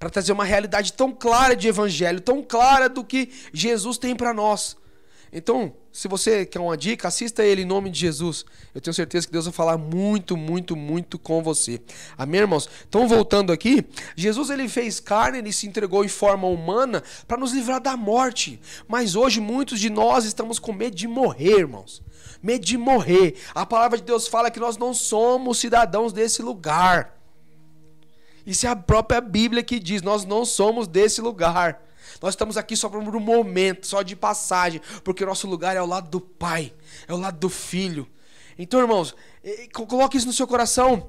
[0.01, 4.35] Para trazer uma realidade tão clara de evangelho, tão clara do que Jesus tem para
[4.35, 4.77] nós.
[5.33, 8.45] Então, se você quer uma dica, assista ele em nome de Jesus.
[8.75, 11.83] Eu tenho certeza que Deus vai falar muito, muito, muito com você.
[12.17, 12.67] Amém, irmãos?
[12.89, 13.85] Então, voltando aqui,
[14.17, 18.59] Jesus ele fez carne, ele se entregou em forma humana para nos livrar da morte.
[18.89, 22.03] Mas hoje muitos de nós estamos com medo de morrer, irmãos.
[22.43, 23.37] Medo de morrer.
[23.55, 27.20] A palavra de Deus fala que nós não somos cidadãos desse lugar.
[28.51, 31.81] Isso é a própria Bíblia que diz: nós não somos desse lugar.
[32.21, 35.79] Nós estamos aqui só por um momento, só de passagem, porque o nosso lugar é
[35.79, 36.73] ao lado do Pai,
[37.07, 38.09] é ao lado do Filho.
[38.59, 39.15] Então, irmãos,
[39.73, 41.09] coloque isso no seu coração.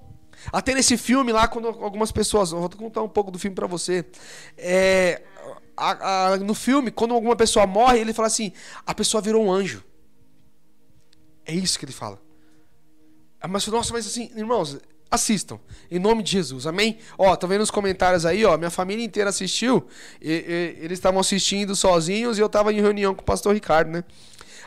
[0.54, 2.52] Até nesse filme lá, quando algumas pessoas.
[2.52, 4.06] Vou contar um pouco do filme para você.
[4.56, 5.24] É,
[5.76, 8.52] a, a, no filme, quando alguma pessoa morre, ele fala assim:
[8.86, 9.84] a pessoa virou um anjo.
[11.44, 12.22] É isso que ele fala.
[13.50, 14.78] Mas, nossa, mas assim, irmãos,
[15.12, 15.60] assistam.
[15.92, 16.98] Em nome de Jesus, amém?
[17.18, 19.86] Ó, tá vendo nos comentários aí, ó, minha família inteira assistiu.
[20.22, 23.92] E, e, eles estavam assistindo sozinhos e eu tava em reunião com o pastor Ricardo,
[23.92, 24.06] né?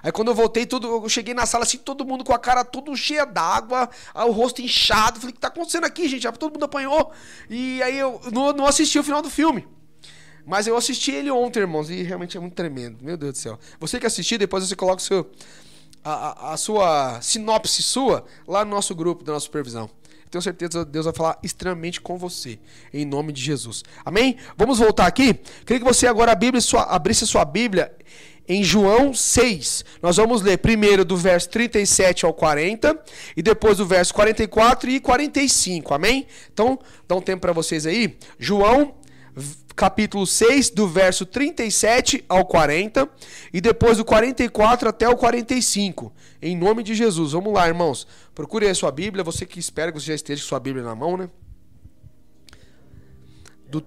[0.02, 2.62] Aí quando eu voltei, tudo, eu cheguei na sala assim, todo mundo com a cara
[2.62, 5.18] tudo cheia d'água, o rosto inchado.
[5.18, 6.30] Falei, o que tá acontecendo aqui, gente?
[6.32, 7.10] Todo mundo apanhou.
[7.48, 9.66] E aí eu não, não assisti o final do filme.
[10.44, 13.02] Mas eu assisti ele ontem, irmãos, e realmente é muito tremendo.
[13.02, 13.58] Meu Deus do céu.
[13.80, 15.30] Você que assistiu, depois você coloca o seu,
[16.04, 19.88] a, a, a sua sinopse sua lá no nosso grupo da nossa supervisão
[20.34, 22.58] tenho certeza que Deus vai falar extremamente com você,
[22.92, 23.84] em nome de Jesus.
[24.04, 24.36] Amém?
[24.56, 25.34] Vamos voltar aqui?
[25.64, 27.94] Queria que você agora abrisse sua, abrisse sua Bíblia
[28.48, 29.84] em João 6.
[30.02, 32.98] Nós vamos ler primeiro do verso 37 ao 40
[33.36, 35.94] e depois do verso 44 e 45.
[35.94, 36.26] Amém?
[36.52, 38.18] Então, dá um tempo para vocês aí.
[38.36, 38.92] João
[39.74, 43.08] capítulo 6, do verso 37 ao 40
[43.52, 46.12] e depois do 44 até o 45.
[46.40, 47.32] Em nome de Jesus.
[47.32, 48.06] Vamos lá, irmãos.
[48.34, 50.94] Procure a sua Bíblia, você que espera que você já esteja com sua Bíblia na
[50.94, 51.28] mão, né?
[53.68, 53.84] Do...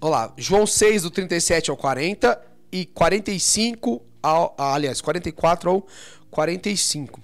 [0.00, 5.86] Olá, João 6, do 37 ao 40 e 45 ao, aliás, 44 ao
[6.30, 7.20] 45.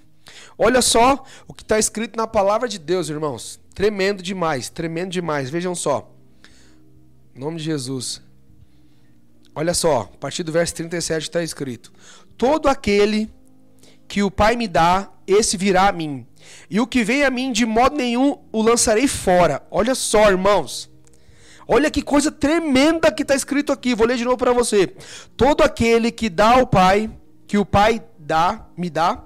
[0.57, 3.59] Olha só o que está escrito na palavra de Deus, irmãos.
[3.73, 5.49] Tremendo demais, tremendo demais.
[5.49, 6.13] Vejam só.
[7.39, 8.21] Em nome de Jesus.
[9.55, 11.89] Olha só, a partir do verso 37 está escrito:
[12.37, 13.31] Todo aquele
[14.09, 16.27] que o Pai me dá, esse virá a mim.
[16.69, 19.65] E o que vem a mim, de modo nenhum o lançarei fora.
[19.71, 20.91] Olha só, irmãos.
[21.65, 23.95] Olha que coisa tremenda que está escrito aqui.
[23.95, 24.93] Vou ler de novo para você.
[25.37, 27.09] Todo aquele que dá ao Pai,
[27.47, 29.23] que o Pai dá, me dá,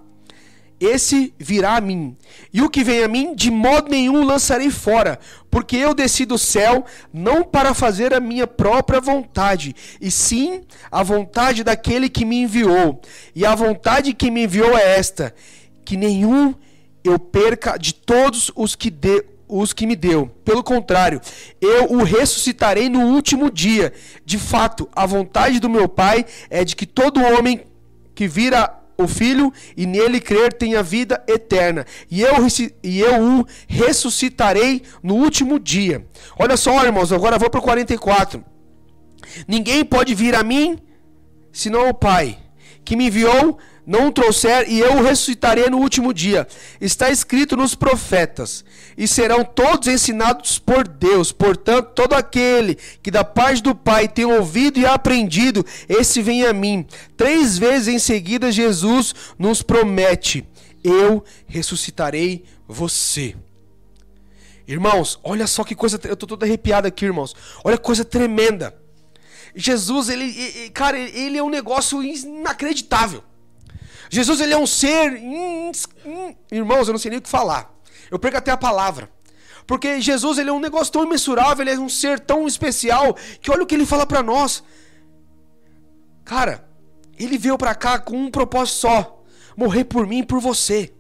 [0.86, 2.16] esse virá a mim.
[2.52, 5.20] E o que vem a mim, de modo nenhum lançarei fora,
[5.50, 11.04] porque eu desci do céu não para fazer a minha própria vontade, e sim a
[11.04, 13.02] vontade daquele que me enviou.
[13.36, 15.34] E a vontade que me enviou é esta:
[15.86, 16.54] que nenhum
[17.04, 20.28] eu perca de todos os que de, os que me deu.
[20.44, 21.22] Pelo contrário,
[21.62, 23.94] eu o ressuscitarei no último dia.
[24.26, 27.62] De fato, a vontade do meu Pai é de que todo homem
[28.16, 31.86] que vira o Filho e nele crer tenha vida eterna.
[32.10, 32.34] E eu,
[32.84, 36.06] e eu o ressuscitarei no último dia.
[36.38, 38.44] Olha só, irmãos, agora vou para o 44.
[39.48, 40.78] Ninguém pode vir a mim
[41.52, 42.38] senão o Pai,
[42.84, 46.48] que me enviou não o trouxer, e eu o ressuscitarei no último dia.
[46.80, 48.64] Está escrito nos profetas,
[48.98, 51.32] e serão todos ensinados por Deus.
[51.32, 56.54] Portanto, todo aquele que da parte do Pai tem ouvido e aprendido, esse vem a
[56.54, 56.86] mim.
[57.18, 60.48] Três vezes em seguida, Jesus nos promete:
[60.84, 63.36] Eu ressuscitarei você.
[64.66, 67.36] Irmãos, olha só que coisa, eu estou todo arrepiado aqui, irmãos.
[67.64, 68.74] Olha que coisa tremenda.
[69.56, 73.24] Jesus, ele, cara, ele é um negócio inacreditável.
[74.14, 75.20] Jesus ele é um ser.
[76.52, 77.74] Irmãos, eu não sei nem o que falar.
[78.12, 79.10] Eu perco até a palavra.
[79.66, 83.50] Porque Jesus ele é um negócio tão imensurável, ele é um ser tão especial, que
[83.50, 84.64] olha o que ele fala para nós.
[86.24, 86.64] Cara,
[87.18, 89.24] ele veio para cá com um propósito só:
[89.58, 90.94] morrer por mim e por você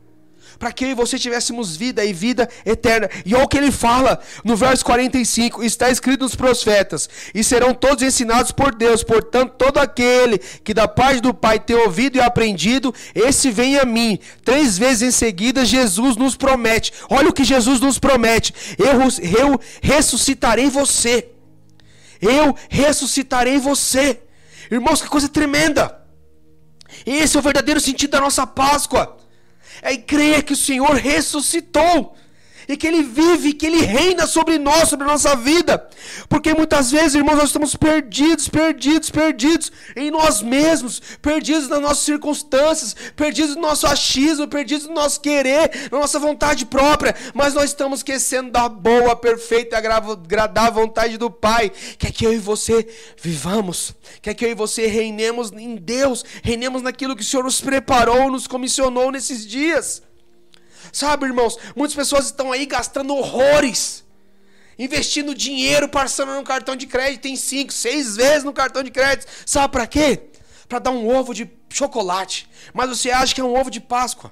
[0.57, 3.09] para que eu e você tivéssemos vida e vida eterna.
[3.25, 7.73] E olha o que ele fala no verso 45: está escrito nos profetas, e serão
[7.73, 9.03] todos ensinados por Deus.
[9.03, 13.85] Portanto, todo aquele que da parte do Pai tem ouvido e aprendido, esse vem a
[13.85, 14.19] mim.
[14.43, 19.01] Três vezes em seguida, Jesus nos promete: olha o que Jesus nos promete: eu,
[19.41, 21.29] eu ressuscitarei você.
[22.21, 24.21] Eu ressuscitarei você.
[24.71, 25.99] Irmãos, que coisa tremenda!
[27.05, 29.17] Esse é o verdadeiro sentido da nossa Páscoa
[29.81, 32.15] é crer que o Senhor ressuscitou
[32.67, 35.87] e que Ele vive, que Ele reina sobre nós, sobre a nossa vida.
[36.29, 42.05] Porque muitas vezes, irmãos, nós estamos perdidos, perdidos, perdidos em nós mesmos, perdidos nas nossas
[42.05, 47.65] circunstâncias, perdidos no nosso achismo, perdidos no nosso querer, na nossa vontade própria, mas nós
[47.65, 52.37] estamos esquecendo da boa, perfeita e agradável vontade do Pai, que é que eu e
[52.37, 52.87] você
[53.21, 57.43] vivamos, que é que eu e você reinemos em Deus, reinemos naquilo que o Senhor
[57.43, 60.01] nos preparou, nos comissionou nesses dias.
[60.93, 64.05] Sabe, irmãos, muitas pessoas estão aí gastando horrores,
[64.77, 69.27] investindo dinheiro, passando no cartão de crédito, tem cinco, seis vezes no cartão de crédito.
[69.43, 70.29] Sabe para quê?
[70.69, 72.47] Para dar um ovo de chocolate.
[72.75, 74.31] Mas você acha que é um ovo de Páscoa?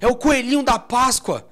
[0.00, 1.46] É o coelhinho da Páscoa.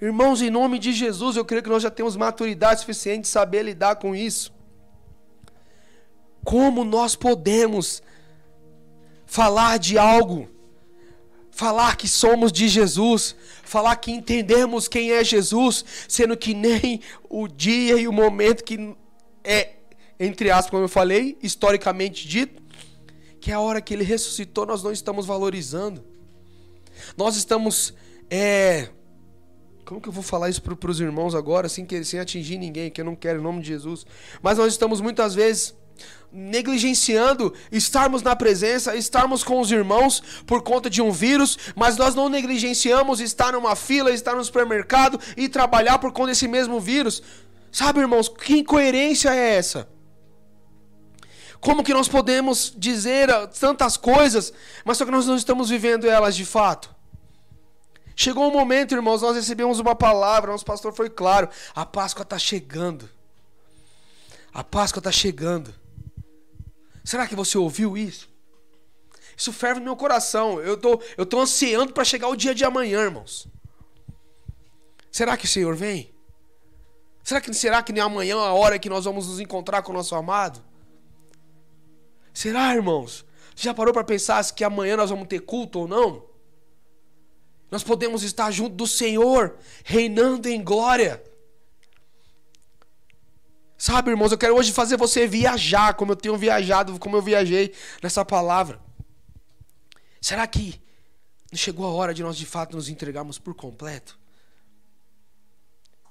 [0.00, 3.62] Irmãos, em nome de Jesus, eu creio que nós já temos maturidade suficiente de saber
[3.62, 4.54] lidar com isso.
[6.42, 8.02] Como nós podemos
[9.26, 10.53] falar de algo
[11.54, 17.46] falar que somos de Jesus, falar que entendemos quem é Jesus, sendo que nem o
[17.46, 18.94] dia e o momento que
[19.44, 19.74] é,
[20.18, 22.60] entre aspas, como eu falei, historicamente dito,
[23.40, 26.02] que é a hora que ele ressuscitou, nós não estamos valorizando.
[27.16, 27.94] Nós estamos.
[28.28, 28.88] É,
[29.84, 32.90] como que eu vou falar isso para os irmãos agora, sem, que, sem atingir ninguém,
[32.90, 34.04] que eu não quero, em nome de Jesus.
[34.42, 35.74] Mas nós estamos muitas vezes
[36.34, 42.14] negligenciando estarmos na presença, estarmos com os irmãos por conta de um vírus, mas nós
[42.14, 47.22] não negligenciamos estar numa fila, estar no supermercado e trabalhar por conta desse mesmo vírus.
[47.70, 49.88] Sabe, irmãos, que incoerência é essa?
[51.60, 53.28] Como que nós podemos dizer
[53.58, 54.52] tantas coisas,
[54.84, 56.94] mas só que nós não estamos vivendo elas de fato?
[58.16, 62.38] Chegou um momento, irmãos, nós recebemos uma palavra, nosso pastor foi claro: a Páscoa está
[62.38, 63.08] chegando.
[64.52, 65.74] A Páscoa está chegando.
[67.04, 68.28] Será que você ouviu isso?
[69.36, 70.60] Isso ferve no meu coração.
[70.60, 73.46] Eu tô, eu tô ansiando para chegar o dia de amanhã, irmãos.
[75.12, 76.12] Será que o Senhor vem?
[77.22, 79.94] Será que será que nem amanhã a hora que nós vamos nos encontrar com o
[79.94, 80.62] nosso amado?
[82.32, 83.24] Será, irmãos?
[83.54, 86.24] Você já parou para pensar se que amanhã nós vamos ter culto ou não?
[87.70, 91.22] Nós podemos estar junto do Senhor, reinando em glória.
[93.84, 97.74] Sabe, irmãos, eu quero hoje fazer você viajar, como eu tenho viajado, como eu viajei
[98.02, 98.80] nessa palavra.
[100.22, 100.80] Será que
[101.52, 104.18] não chegou a hora de nós de fato nos entregarmos por completo?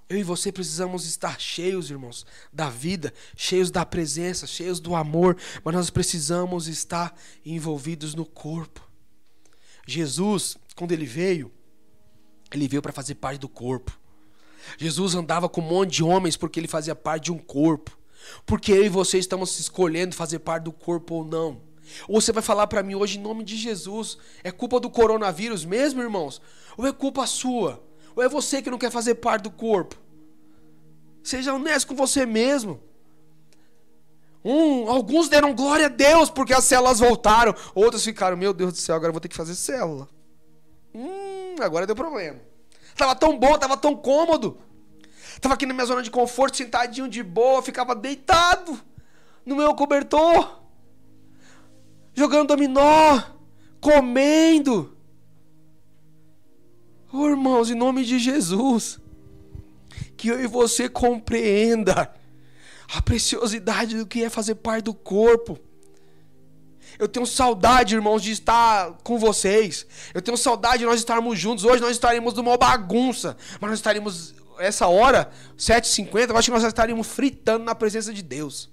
[0.07, 5.35] Eu e você precisamos estar cheios, irmãos, da vida, cheios da presença, cheios do amor,
[5.63, 8.87] mas nós precisamos estar envolvidos no corpo.
[9.87, 11.51] Jesus, quando ele veio,
[12.51, 13.99] ele veio para fazer parte do corpo.
[14.77, 17.97] Jesus andava com um monte de homens porque ele fazia parte de um corpo.
[18.45, 21.61] Porque eu e você estamos escolhendo fazer parte do corpo ou não.
[22.07, 25.65] Ou você vai falar para mim hoje em nome de Jesus, é culpa do coronavírus
[25.65, 26.41] mesmo, irmãos?
[26.77, 27.83] Ou é culpa sua?
[28.15, 29.95] Ou é você que não quer fazer parte do corpo?
[31.21, 32.81] Seja honesto com você mesmo.
[34.43, 37.55] Um, alguns deram glória a Deus porque as células voltaram.
[37.73, 40.09] Outros ficaram, meu Deus do céu, agora eu vou ter que fazer célula.
[40.93, 42.39] Hum, agora deu problema.
[42.95, 44.57] Tava tão bom, tava tão cômodo.
[45.41, 48.79] Tava aqui na minha zona de conforto, sentadinho de boa, ficava deitado
[49.45, 50.61] no meu cobertor,
[52.13, 53.21] jogando dominó,
[53.81, 54.95] comendo.
[57.11, 58.99] Oh, irmãos, em nome de Jesus,
[60.15, 62.13] que eu e você compreenda
[62.93, 65.59] a preciosidade do que é fazer parte do corpo.
[66.99, 69.85] Eu tenho saudade, irmãos, de estar com vocês.
[70.13, 71.65] Eu tenho saudade de nós estarmos juntos.
[71.65, 76.63] Hoje nós estaremos numa bagunça, mas nós estaremos essa hora, 7h50, eu acho que nós
[76.63, 78.69] estaríamos fritando na presença de Deus.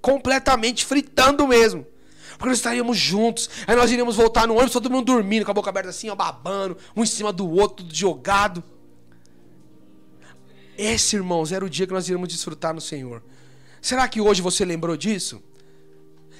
[0.00, 1.86] Completamente fritando mesmo.
[2.32, 3.48] Porque nós estaríamos juntos.
[3.66, 6.14] Aí nós iríamos voltar no ônibus, todo mundo dormindo, com a boca aberta assim, ó,
[6.14, 8.62] babando, um em cima do outro, tudo jogado.
[10.76, 13.22] Esse, irmãos, era o dia que nós iríamos desfrutar no Senhor.
[13.80, 15.42] Será que hoje você lembrou disso?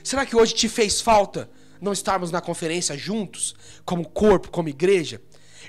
[0.02, 5.20] Será que hoje te fez falta não estarmos na conferência juntos, como corpo, como igreja?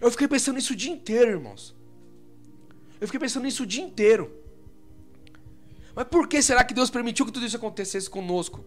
[0.01, 1.75] Eu fiquei pensando nisso o dia inteiro, irmãos.
[2.99, 4.31] Eu fiquei pensando nisso o dia inteiro.
[5.95, 8.63] Mas por que será que Deus permitiu que tudo isso acontecesse conosco?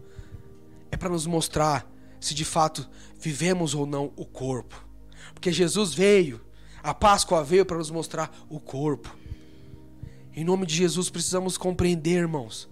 [0.91, 2.87] É para nos mostrar se de fato
[3.19, 4.85] vivemos ou não o corpo.
[5.33, 6.41] Porque Jesus veio,
[6.81, 9.15] a Páscoa veio para nos mostrar o corpo.
[10.33, 12.69] Em nome de Jesus, precisamos compreender, irmãos,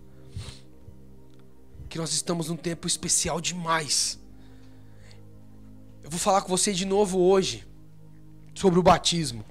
[1.95, 4.19] que nós estamos num tempo especial demais.
[6.03, 7.65] Eu vou falar com você de novo hoje
[8.53, 9.45] sobre o batismo.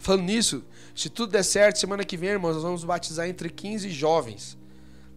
[0.00, 0.64] Falando nisso,
[0.96, 4.58] se tudo der certo, semana que vem, irmãos, nós vamos batizar entre 15 jovens.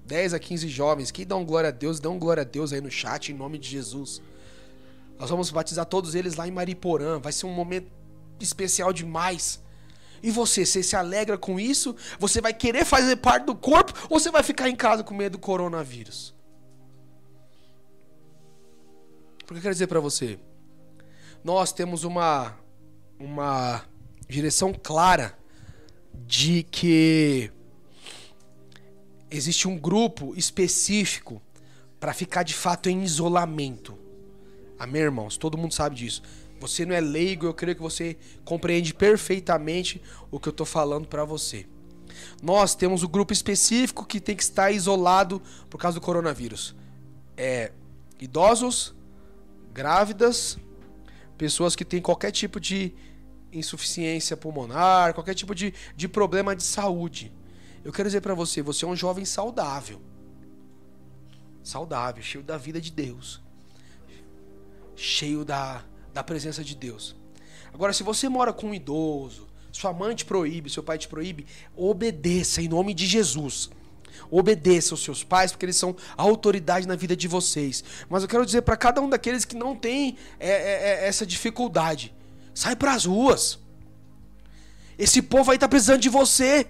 [0.05, 1.09] 10 a 15 jovens.
[1.09, 3.35] Quem dá um glória a Deus, dá um glória a Deus aí no chat, em
[3.35, 4.21] nome de Jesus.
[5.17, 7.17] Nós vamos batizar todos eles lá em Mariporã.
[7.17, 7.91] Vai ser um momento
[8.39, 9.59] especial demais.
[10.21, 11.95] E você, você se alegra com isso?
[12.19, 15.31] Você vai querer fazer parte do corpo ou você vai ficar em casa com medo
[15.31, 16.31] do coronavírus?
[19.45, 20.39] Porque eu quero dizer para você,
[21.43, 22.57] nós temos uma
[23.19, 23.83] uma
[24.27, 25.37] direção clara
[26.25, 27.51] de que
[29.29, 31.41] existe um grupo específico
[31.99, 33.97] para ficar de fato em isolamento.
[34.77, 35.37] Amém, irmãos?
[35.37, 36.21] Todo mundo sabe disso.
[36.59, 40.01] Você não é leigo, eu creio que você compreende perfeitamente
[40.31, 41.65] o que eu estou falando para você.
[42.41, 46.75] Nós temos um grupo específico que tem que estar isolado por causa do coronavírus.
[47.35, 47.71] É
[48.19, 48.93] idosos,
[49.73, 50.57] grávidas,
[51.37, 52.93] pessoas que têm qualquer tipo de
[53.51, 57.31] insuficiência pulmonar, qualquer tipo de, de problema de saúde.
[57.83, 60.01] Eu quero dizer para você, você é um jovem saudável.
[61.63, 63.41] Saudável, cheio da vida de Deus.
[64.95, 65.83] Cheio da,
[66.13, 67.15] da presença de Deus.
[67.73, 71.47] Agora, se você mora com um idoso, sua mãe te proíbe, seu pai te proíbe,
[71.75, 73.71] obedeça em nome de Jesus.
[74.29, 77.83] Obedeça aos seus pais, porque eles são a autoridade na vida de vocês.
[78.09, 81.25] Mas eu quero dizer para cada um daqueles que não tem é, é, é, essa
[81.25, 82.13] dificuldade:
[82.53, 83.59] sai para as ruas.
[84.97, 86.67] Esse povo aí está precisando de você.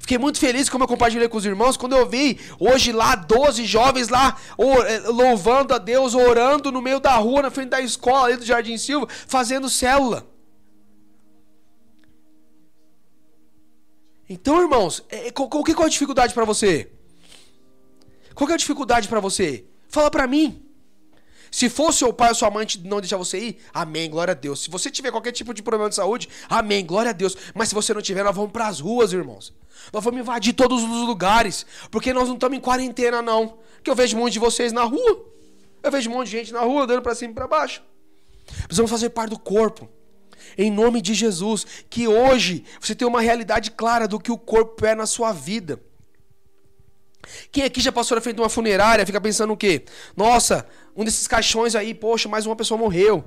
[0.00, 3.64] Fiquei muito feliz como eu compartilhei com os irmãos quando eu vi hoje lá 12
[3.64, 4.36] jovens lá
[4.86, 8.44] é, louvando a Deus, orando no meio da rua, na frente da escola ali do
[8.44, 10.35] Jardim Silva, fazendo célula.
[14.28, 16.90] Então, irmãos, é, é qual, qual, qual é a dificuldade para você?
[18.34, 19.64] Qual é a dificuldade para você?
[19.88, 20.62] Fala para mim.
[21.50, 24.64] Se for seu pai ou sua mãe não deixar você ir, amém, glória a Deus.
[24.64, 27.36] Se você tiver qualquer tipo de problema de saúde, amém, glória a Deus.
[27.54, 29.54] Mas se você não tiver, nós vamos para as ruas, irmãos.
[29.92, 33.58] Nós vamos invadir todos os lugares, porque nós não estamos em quarentena não.
[33.82, 35.24] Que eu vejo um monte de vocês na rua.
[35.82, 37.82] Eu vejo um monte de gente na rua andando para cima e para baixo.
[38.64, 39.88] Precisamos fazer parte do corpo
[40.56, 44.84] em nome de Jesus, que hoje você tenha uma realidade clara do que o corpo
[44.84, 45.80] é na sua vida.
[47.50, 49.84] Quem aqui já passou na frente de uma funerária fica pensando o quê?
[50.16, 50.66] Nossa,
[50.96, 53.24] um desses caixões aí, poxa, mais uma pessoa morreu.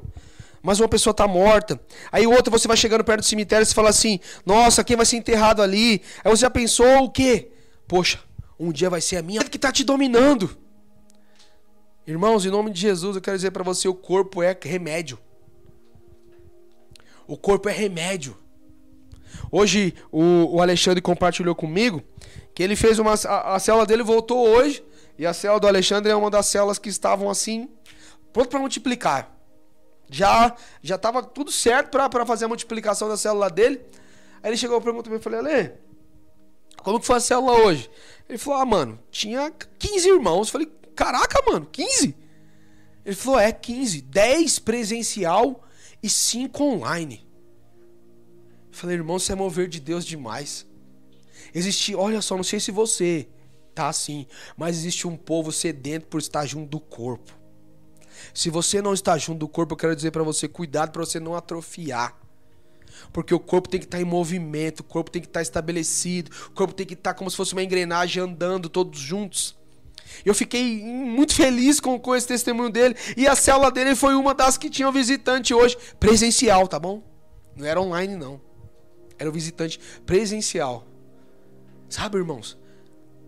[0.61, 1.79] Mais uma pessoa está morta.
[2.11, 5.15] Aí outra você vai chegando perto do cemitério e fala assim: Nossa, quem vai ser
[5.15, 6.01] enterrado ali?
[6.23, 7.51] Aí você já pensou o quê?
[7.87, 8.19] Poxa,
[8.59, 10.57] um dia vai ser a minha que está te dominando.
[12.05, 15.17] Irmãos, em nome de Jesus, eu quero dizer para você: o corpo é remédio.
[17.29, 18.35] O corpo é remédio.
[19.51, 22.01] Hoje o, o Alexandre compartilhou comigo
[22.55, 23.13] que ele fez uma.
[23.13, 24.83] A, a célula dele voltou hoje.
[25.15, 27.69] E a célula do Alexandre é uma das células que estavam assim,
[28.33, 29.31] pronto para multiplicar.
[30.09, 33.79] Já já estava tudo certo para fazer a multiplicação da célula dele.
[34.41, 35.73] Aí ele chegou e perguntou eu falei, Ale,
[36.77, 37.91] como que foi a célula hoje?
[38.27, 40.47] Ele falou, ah, mano, tinha 15 irmãos.
[40.47, 42.15] Eu falei, caraca, mano, 15?
[43.05, 45.63] Ele falou, é 15, 10 presencial
[46.01, 47.27] e 5 online.
[48.71, 50.65] Falei, irmão, você é mover de Deus demais.
[51.53, 53.27] Existe, olha só, não sei se você
[53.73, 54.25] tá assim,
[54.55, 57.37] mas existe um povo sedento por estar junto do corpo.
[58.33, 61.19] Se você não está junto do corpo, eu quero dizer para você, cuidado para você
[61.19, 62.17] não atrofiar.
[63.13, 66.51] Porque o corpo tem que estar em movimento, o corpo tem que estar estabelecido, o
[66.51, 69.57] corpo tem que estar como se fosse uma engrenagem andando todos juntos.
[70.25, 72.95] Eu fiquei muito feliz com, com esse testemunho dele.
[73.15, 77.03] E a célula dele foi uma das que tinha visitante hoje, presencial, tá bom?
[77.55, 78.39] Não era online, não.
[79.17, 80.85] Era o visitante presencial.
[81.89, 82.57] Sabe, irmãos?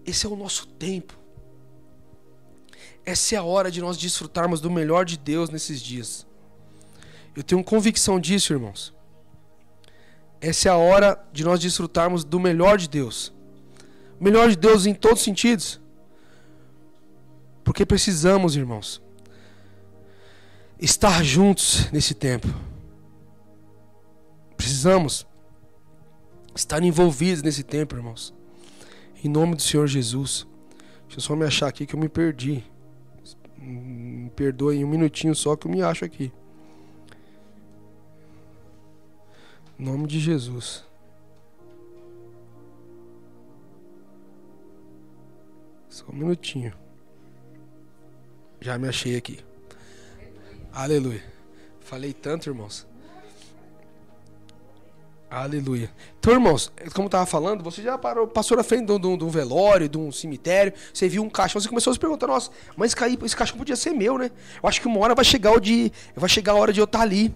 [0.06, 1.18] Esse é o nosso tempo.
[3.06, 6.26] Essa é a hora de nós desfrutarmos do melhor de Deus nesses dias.
[7.36, 8.94] Eu tenho convicção disso, irmãos.
[10.40, 13.34] Essa é a hora de nós desfrutarmos do melhor de Deus.
[14.20, 15.81] O melhor de Deus em todos os sentidos.
[17.72, 19.02] Porque precisamos, irmãos,
[20.78, 22.50] estar juntos nesse tempo.
[24.58, 25.26] Precisamos
[26.54, 28.34] estar envolvidos nesse tempo, irmãos.
[29.24, 30.46] Em nome do Senhor Jesus.
[31.04, 32.62] Deixa eu só me achar aqui que eu me perdi.
[33.58, 36.30] Me perdoe um minutinho só que eu me acho aqui.
[39.80, 40.84] Em nome de Jesus.
[45.88, 46.91] Só um minutinho.
[48.62, 49.40] Já me achei aqui.
[50.72, 51.24] Aleluia.
[51.82, 52.88] Falei tanto, irmãos.
[55.30, 55.90] Aleluia.
[56.20, 59.24] Então, irmãos, como eu estava falando, você já parou, passou na frente de um, de
[59.24, 62.52] um, velório, de um cemitério, você viu um caixão, você começou a se perguntar, nossa,
[62.76, 62.94] mas
[63.24, 64.30] esse caixão podia ser meu, né?
[64.62, 65.92] Eu acho que uma hora vai chegar o de.
[66.16, 67.34] Vai chegar a hora de eu estar tá ali.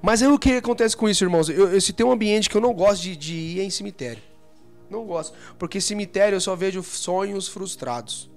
[0.00, 1.48] Mas aí o que acontece com isso, irmãos?
[1.48, 4.22] Eu, se tem um ambiente que eu não gosto de, de ir é em cemitério.
[4.88, 5.36] Não gosto.
[5.58, 8.31] Porque cemitério eu só vejo sonhos frustrados.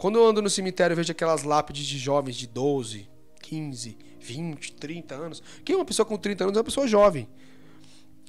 [0.00, 3.06] Quando eu ando no cemitério, eu vejo aquelas lápides de jovens de 12,
[3.42, 5.42] 15, 20, 30 anos.
[5.62, 7.28] Quem é uma pessoa com 30 anos é uma pessoa jovem.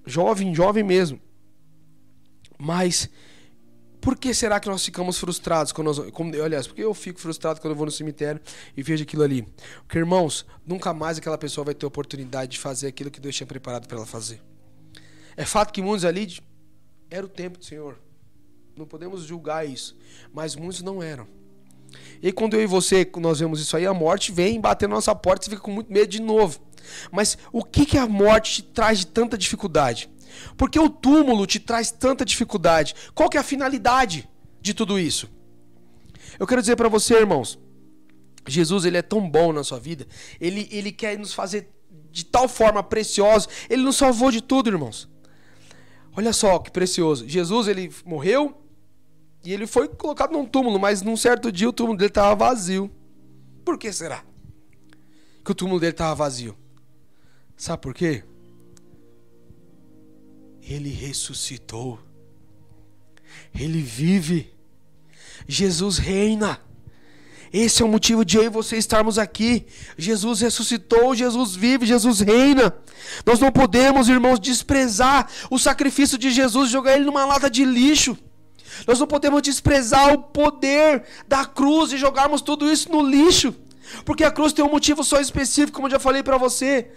[0.05, 1.17] Jovem, jovem mesmo.
[2.59, 3.09] Mas
[4.01, 6.11] por que será que nós ficamos frustrados quando nós.
[6.11, 8.41] Como, aliás, porque eu fico frustrado quando eu vou no cemitério
[8.75, 9.47] e vejo aquilo ali?
[9.83, 13.47] Porque, irmãos, nunca mais aquela pessoa vai ter oportunidade de fazer aquilo que Deus tinha
[13.47, 14.41] preparado para ela fazer.
[15.37, 16.37] É fato que muitos ali
[17.09, 17.97] era o tempo do Senhor.
[18.75, 19.97] Não podemos julgar isso.
[20.33, 21.39] Mas muitos não eram.
[22.21, 25.13] E quando eu e você, nós vemos isso aí, a morte vem bater na nossa
[25.15, 26.59] porta e fica com muito medo de novo.
[27.11, 30.09] Mas o que, que a morte te traz de tanta dificuldade?
[30.57, 32.95] Porque o túmulo te traz tanta dificuldade?
[33.13, 34.29] Qual que é a finalidade
[34.61, 35.29] de tudo isso?
[36.39, 37.59] Eu quero dizer para você, irmãos,
[38.47, 40.07] Jesus ele é tão bom na sua vida,
[40.39, 41.69] ele, ele quer nos fazer
[42.11, 45.09] de tal forma preciosa, ele nos salvou de tudo, irmãos.
[46.15, 47.27] Olha só que precioso.
[47.27, 48.60] Jesus ele morreu,
[49.43, 52.91] e ele foi colocado num túmulo, mas num certo dia o túmulo dele estava vazio.
[53.65, 54.23] Por que será?
[55.43, 56.55] Que o túmulo dele estava vazio.
[57.57, 58.23] Sabe por quê?
[60.61, 61.99] Ele ressuscitou.
[63.53, 64.53] Ele vive.
[65.47, 66.61] Jesus reina.
[67.51, 69.65] Esse é o motivo de eu e você estarmos aqui.
[69.97, 72.73] Jesus ressuscitou, Jesus vive, Jesus reina.
[73.25, 78.17] Nós não podemos, irmãos, desprezar o sacrifício de Jesus jogar ele numa lata de lixo.
[78.87, 83.53] Nós não podemos desprezar o poder da cruz e jogarmos tudo isso no lixo.
[84.05, 86.91] Porque a cruz tem um motivo só específico, como eu já falei para você.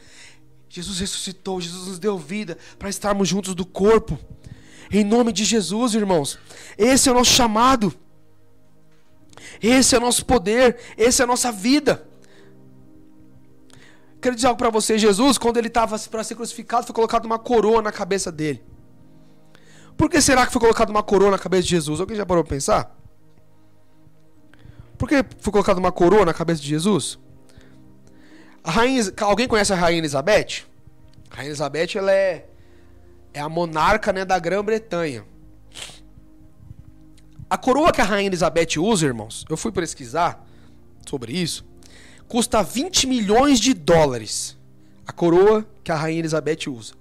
[0.68, 4.18] Jesus ressuscitou, Jesus nos deu vida para estarmos juntos do corpo.
[4.90, 6.38] Em nome de Jesus, irmãos.
[6.76, 7.94] Esse é o nosso chamado.
[9.62, 12.06] Esse é o nosso poder, essa é a nossa vida.
[14.20, 17.38] Quero dizer algo para você, Jesus, quando ele estava para ser crucificado, foi colocado uma
[17.38, 18.62] coroa na cabeça dele.
[19.96, 22.00] Por que será que foi colocado uma coroa na cabeça de Jesus?
[22.00, 22.96] Alguém já parou para pensar?
[24.98, 27.18] Por que foi colocado uma coroa na cabeça de Jesus?
[28.62, 30.64] A rainha, alguém conhece a rainha Elizabeth?
[31.30, 32.46] A rainha Elizabeth ela é,
[33.32, 35.24] é a monarca né, da Grã-Bretanha.
[37.48, 40.44] A coroa que a rainha Elizabeth usa, irmãos, eu fui pesquisar
[41.08, 41.64] sobre isso,
[42.26, 44.56] custa 20 milhões de dólares.
[45.06, 46.94] A coroa que a rainha Elizabeth usa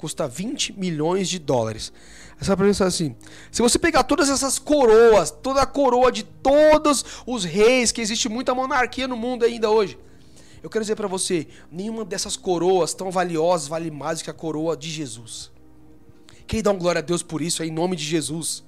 [0.00, 1.92] custa 20 milhões de dólares.
[2.40, 3.14] Essa pensar assim:
[3.52, 8.28] se você pegar todas essas coroas, toda a coroa de todos os reis, que existe
[8.28, 9.98] muita monarquia no mundo ainda hoje,
[10.62, 14.76] eu quero dizer para você: nenhuma dessas coroas tão valiosas vale mais que a coroa
[14.76, 15.50] de Jesus.
[16.46, 18.64] Quem dá um glória a Deus por isso é em nome de Jesus.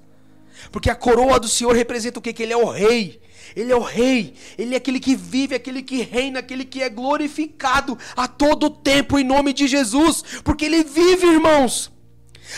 [0.71, 2.31] Porque a coroa do Senhor representa o que?
[2.31, 3.19] Que Ele é o rei.
[3.55, 4.35] Ele é o rei.
[4.57, 9.17] Ele é aquele que vive, aquele que reina, aquele que é glorificado a todo tempo
[9.17, 10.23] em nome de Jesus.
[10.43, 11.92] Porque Ele vive, irmãos.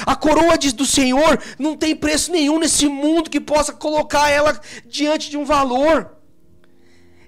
[0.06, 5.30] A coroa do Senhor não tem preço nenhum nesse mundo que possa colocar ela diante
[5.30, 6.12] de um valor.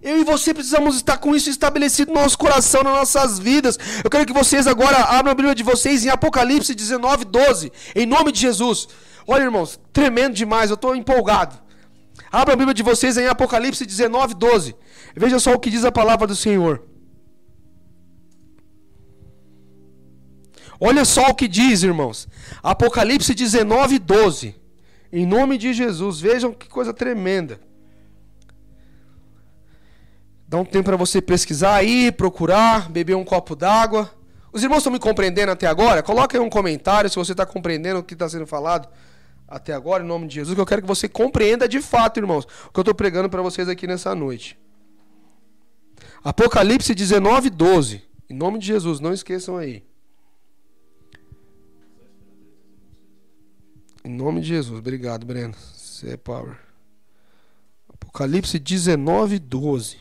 [0.01, 3.77] Eu e você precisamos estar com isso estabelecido no nosso coração, nas nossas vidas.
[4.03, 7.71] Eu quero que vocês agora abram a Bíblia de vocês em Apocalipse 19, 12.
[7.95, 8.87] Em nome de Jesus.
[9.27, 11.57] Olha, irmãos, tremendo demais, eu estou empolgado.
[12.31, 14.75] Abra a Bíblia de vocês em Apocalipse 19, 12.
[15.15, 16.83] Veja só o que diz a palavra do Senhor.
[20.79, 22.27] Olha só o que diz, irmãos.
[22.61, 24.55] Apocalipse 19, 12.
[25.11, 26.19] Em nome de Jesus.
[26.19, 27.59] Vejam que coisa tremenda.
[30.47, 34.09] Dá um tempo para você pesquisar aí, procurar, beber um copo d'água.
[34.51, 36.01] Os irmãos estão me compreendendo até agora?
[36.01, 38.87] Coloque aí um comentário se você está compreendendo o que está sendo falado
[39.47, 42.45] até agora, em nome de Jesus, que eu quero que você compreenda de fato, irmãos,
[42.67, 44.57] o que eu estou pregando para vocês aqui nessa noite.
[46.23, 48.03] Apocalipse 19, 12.
[48.29, 49.86] Em nome de Jesus, não esqueçam aí.
[54.07, 55.53] Em nome de Jesus, obrigado, Breno.
[55.53, 56.57] Você é power.
[57.89, 59.97] Apocalipse 19, 12.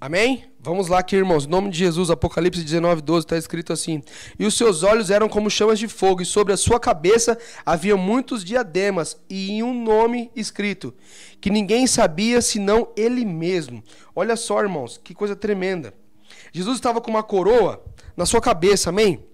[0.00, 0.49] Amém?
[0.62, 1.46] Vamos lá aqui, irmãos.
[1.46, 4.02] Em nome de Jesus, Apocalipse 19, 12, está escrito assim:
[4.38, 7.96] E os seus olhos eram como chamas de fogo, e sobre a sua cabeça havia
[7.96, 10.92] muitos diademas, e um nome escrito,
[11.40, 13.82] que ninguém sabia senão ele mesmo.
[14.14, 15.94] Olha só, irmãos, que coisa tremenda.
[16.52, 17.82] Jesus estava com uma coroa
[18.14, 19.29] na sua cabeça, amém?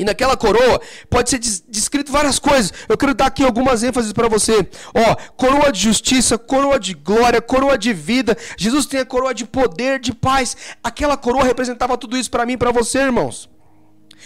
[0.00, 0.80] E naquela coroa
[1.10, 1.38] pode ser
[1.68, 2.72] descrito várias coisas.
[2.88, 4.66] Eu quero dar aqui algumas ênfases para você.
[4.94, 8.34] Ó, coroa de justiça, coroa de glória, coroa de vida.
[8.56, 10.56] Jesus tem a coroa de poder, de paz.
[10.82, 13.50] Aquela coroa representava tudo isso para mim e para você, irmãos.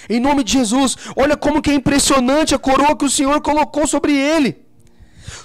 [0.09, 3.85] Em nome de Jesus, olha como que é impressionante a coroa que o Senhor colocou
[3.85, 4.57] sobre ele.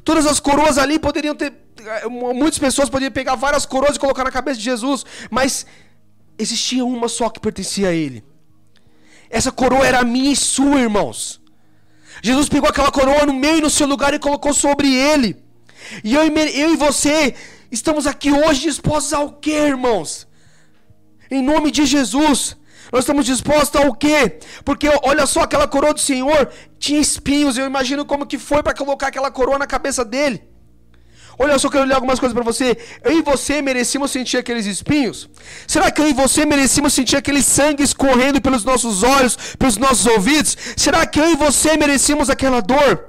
[0.04, 4.24] Todas as coroas ali poderiam ter eh, muitas pessoas poderiam pegar várias coroas e colocar
[4.24, 5.66] na cabeça de Jesus, mas
[6.38, 8.29] existia uma só que pertencia a ele.
[9.30, 11.40] Essa coroa era minha e sua, irmãos.
[12.22, 15.38] Jesus pegou aquela coroa no meio no seu lugar e colocou sobre ele.
[16.04, 17.36] E eu, eu e você
[17.72, 20.28] estamos aqui hoje dispostos ao que, irmãos?
[21.30, 22.58] Em nome de Jesus.
[22.92, 24.40] Nós estamos dispostos ao quê?
[24.66, 27.58] Porque olha só, aquela coroa do Senhor tinha espinhos.
[27.58, 30.49] Eu imagino como que foi para colocar aquela coroa na cabeça dele.
[31.42, 32.78] Olha, eu só quero ler algumas coisas para você.
[33.02, 35.30] Eu e você merecíamos sentir aqueles espinhos?
[35.66, 40.06] Será que eu e você merecíamos sentir aquele sangue escorrendo pelos nossos olhos, pelos nossos
[40.06, 40.58] ouvidos?
[40.76, 43.06] Será que eu e você merecíamos aquela dor?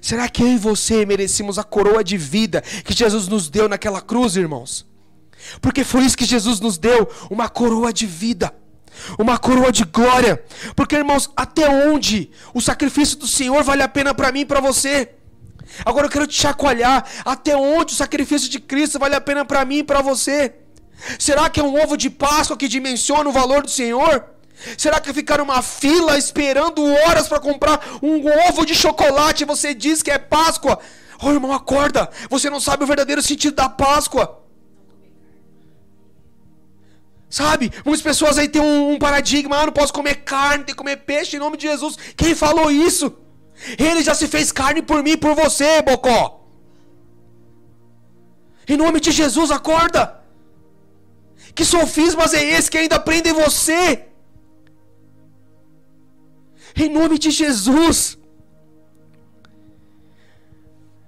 [0.00, 4.00] Será que eu e você merecíamos a coroa de vida que Jesus nos deu naquela
[4.00, 4.86] cruz, irmãos?
[5.60, 8.54] Porque foi isso que Jesus nos deu, uma coroa de vida
[9.16, 10.42] uma coroa de glória.
[10.74, 14.60] Porque, irmãos, até onde o sacrifício do Senhor vale a pena para mim e para
[14.60, 15.10] você?
[15.84, 19.64] Agora eu quero te chacoalhar até onde o sacrifício de Cristo vale a pena para
[19.64, 20.54] mim e para você.
[21.18, 24.24] Será que é um ovo de Páscoa que dimensiona o valor do Senhor?
[24.76, 29.72] Será que ficar numa fila esperando horas para comprar um ovo de chocolate e você
[29.72, 30.80] diz que é Páscoa?
[31.22, 32.10] Oh, irmão, acorda!
[32.28, 34.42] Você não sabe o verdadeiro sentido da Páscoa.
[37.30, 37.70] Sabe?
[37.84, 40.96] Muitas pessoas aí têm um, um paradigma: ah, não posso comer carne, tem que comer
[40.98, 41.96] peixe em nome de Jesus.
[42.16, 43.14] Quem falou isso?
[43.78, 46.46] Ele já se fez carne por mim e por você, Bocó.
[48.66, 50.22] Em nome de Jesus, acorda.
[51.54, 54.06] Que sofismas é esse que ainda prende você?
[56.76, 58.18] Em nome de Jesus.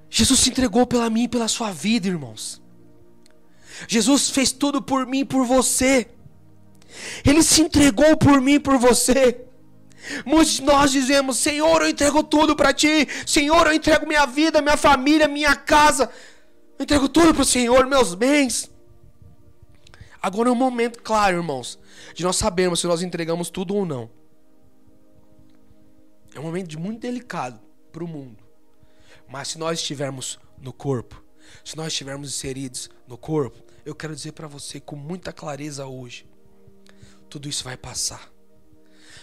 [0.08, 2.60] Jesus se entregou pela mim e pela sua vida, irmãos.
[3.86, 6.08] Jesus fez tudo por mim e por você.
[7.24, 9.49] Ele se entregou por mim e por você.
[10.24, 13.06] Muitos de nós dizemos: Senhor, eu entrego tudo para ti.
[13.26, 16.10] Senhor, eu entrego minha vida, minha família, minha casa.
[16.78, 18.70] Eu entrego tudo para o Senhor, meus bens.
[20.22, 21.78] Agora é um momento claro, irmãos,
[22.14, 24.10] de nós sabermos se nós entregamos tudo ou não.
[26.34, 28.44] É um momento muito delicado para o mundo.
[29.28, 31.22] Mas se nós estivermos no corpo,
[31.64, 36.26] se nós estivermos inseridos no corpo, eu quero dizer para você com muita clareza hoje:
[37.28, 38.30] tudo isso vai passar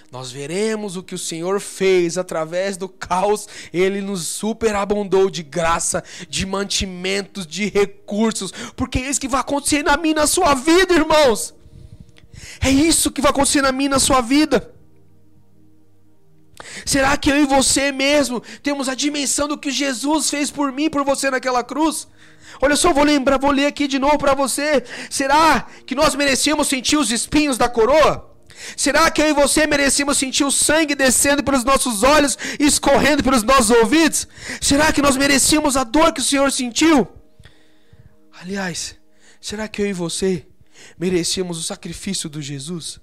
[0.10, 3.48] nós veremos o que o Senhor fez através do caos.
[3.74, 9.84] Ele nos superabundou de graça, de mantimentos, de recursos, porque é isso que vai acontecer
[9.84, 11.54] na minha na sua vida, irmãos.
[12.62, 14.74] É isso que vai acontecer na minha na sua vida.
[16.86, 20.90] Será que eu e você mesmo temos a dimensão do que Jesus fez por mim,
[20.90, 22.08] por você naquela cruz?
[22.62, 24.84] Olha só, vou lembrar, vou ler aqui de novo para você.
[25.10, 28.37] Será que nós merecíamos sentir os espinhos da coroa?
[28.76, 33.24] Será que eu e você merecemos sentir o sangue descendo pelos nossos olhos e escorrendo
[33.24, 34.28] pelos nossos ouvidos?
[34.62, 37.08] Será que nós merecíamos a dor que o Senhor sentiu?
[38.40, 38.98] Aliás,
[39.40, 40.48] será que eu e você
[40.98, 43.00] merecíamos o sacrifício do Jesus?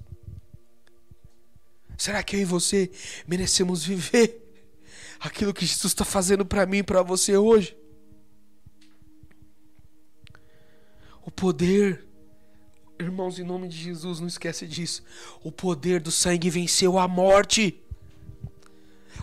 [1.97, 2.91] Será que eu e você
[3.27, 4.43] merecemos viver
[5.21, 7.77] aquilo que Jesus está fazendo para mim e para você hoje?
[11.23, 12.07] O poder,
[12.99, 15.03] irmãos, em nome de Jesus, não esquece disso.
[15.43, 17.81] O poder do sangue venceu a morte.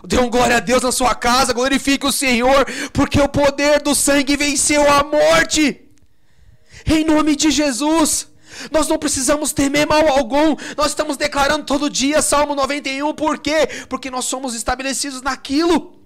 [0.04, 3.94] Dê um glória a Deus na sua casa, glorifique o Senhor, porque o poder do
[3.94, 5.80] sangue venceu a morte.
[6.86, 8.28] Em nome de Jesus.
[8.70, 10.56] Nós não precisamos temer mal algum.
[10.76, 13.68] Nós estamos declarando todo dia Salmo 91, por quê?
[13.88, 16.01] Porque nós somos estabelecidos naquilo.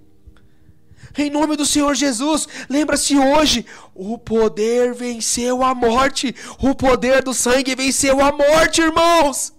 [1.18, 3.64] Em nome do Senhor Jesus, lembra-se hoje:
[3.94, 9.52] o poder venceu a morte, o poder do sangue venceu a morte, irmãos.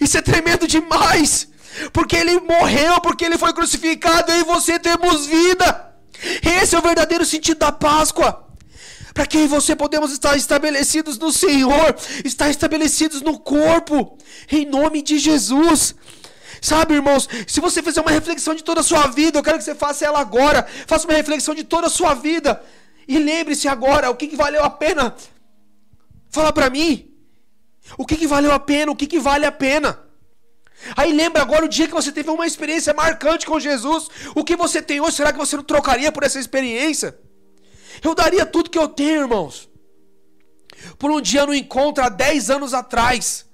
[0.00, 1.48] Isso é tremendo demais,
[1.92, 5.94] porque ele morreu, porque ele foi crucificado, eu e você temos vida.
[6.42, 8.42] Esse é o verdadeiro sentido da Páscoa.
[9.12, 14.18] Para que você podemos estar estabelecidos no Senhor, estar estabelecidos no corpo,
[14.50, 15.94] em nome de Jesus.
[16.64, 19.64] Sabe, irmãos, se você fizer uma reflexão de toda a sua vida, eu quero que
[19.64, 20.66] você faça ela agora.
[20.86, 22.64] Faça uma reflexão de toda a sua vida.
[23.06, 25.14] E lembre-se agora o que, que valeu a pena.
[26.30, 27.12] Fala para mim.
[27.98, 28.90] O que, que valeu a pena?
[28.90, 30.00] O que, que vale a pena?
[30.96, 34.08] Aí lembra agora o dia que você teve uma experiência marcante com Jesus.
[34.34, 37.14] O que você tem hoje, será que você não trocaria por essa experiência?
[38.02, 39.68] Eu daria tudo que eu tenho, irmãos.
[40.98, 43.44] Por um dia no encontro há 10 anos atrás.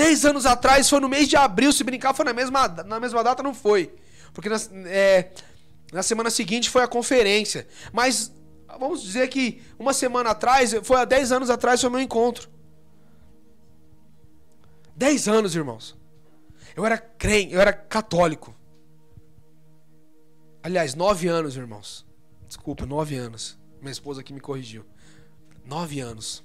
[0.00, 3.22] Dez anos atrás, foi no mês de abril, se brincar, foi na mesma, na mesma
[3.22, 3.94] data, não foi.
[4.32, 5.30] Porque na, é,
[5.92, 7.68] na semana seguinte foi a conferência.
[7.92, 8.32] Mas
[8.78, 12.48] vamos dizer que uma semana atrás, foi há dez anos atrás, foi o meu encontro.
[14.96, 15.94] Dez anos, irmãos.
[16.74, 18.56] Eu era crente, eu era católico.
[20.62, 22.06] Aliás, nove anos, irmãos.
[22.48, 23.58] Desculpa, nove anos.
[23.82, 24.82] Minha esposa aqui me corrigiu.
[25.62, 26.42] Nove anos.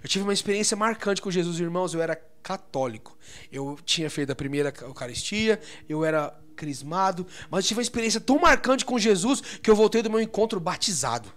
[0.00, 1.94] Eu tive uma experiência marcante com Jesus, irmãos.
[1.94, 3.16] Eu era católico.
[3.50, 8.38] Eu tinha feito a primeira Eucaristia, eu era crismado, mas eu tive uma experiência tão
[8.38, 11.32] marcante com Jesus que eu voltei do meu encontro batizado.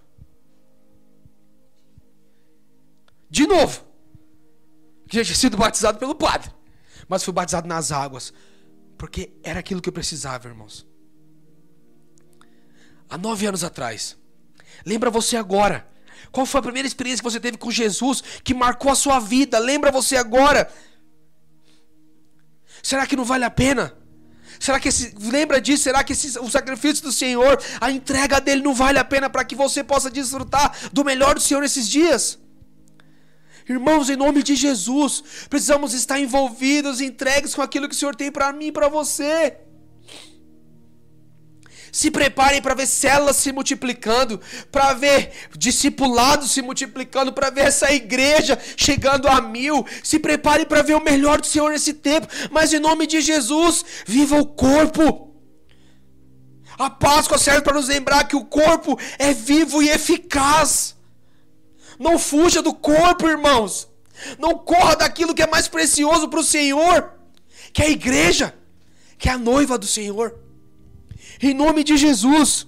[3.30, 3.84] De novo.
[5.08, 6.50] Que já tinha sido batizado pelo padre.
[7.08, 8.32] Mas fui batizado nas águas.
[8.98, 10.86] Porque era aquilo que eu precisava, irmãos.
[13.08, 14.16] Há nove anos atrás.
[14.84, 15.88] Lembra você agora
[16.36, 19.58] qual foi a primeira experiência que você teve com Jesus que marcou a sua vida?
[19.58, 20.70] Lembra você agora?
[22.86, 23.92] Será que não vale a pena?
[24.60, 25.82] Será que esse, lembra disso?
[25.82, 29.44] Será que esse, o sacrifício do Senhor, a entrega dele não vale a pena para
[29.44, 32.38] que você possa desfrutar do melhor do Senhor nesses dias?
[33.68, 35.20] Irmãos, em nome de Jesus,
[35.50, 39.65] precisamos estar envolvidos, entregues com aquilo que o Senhor tem para mim e para você.
[41.96, 44.38] Se preparem para ver células se multiplicando,
[44.70, 49.82] para ver discipulados se multiplicando, para ver essa igreja chegando a mil.
[50.04, 52.26] Se preparem para ver o melhor do Senhor nesse tempo.
[52.50, 55.34] Mas em nome de Jesus, viva o corpo.
[56.78, 60.94] A Páscoa serve para nos lembrar que o corpo é vivo e eficaz.
[61.98, 63.88] Não fuja do corpo, irmãos.
[64.38, 67.10] Não corra daquilo que é mais precioso para o Senhor,
[67.72, 68.54] que é a igreja,
[69.16, 70.44] que é a noiva do Senhor.
[71.40, 72.66] Em nome de Jesus.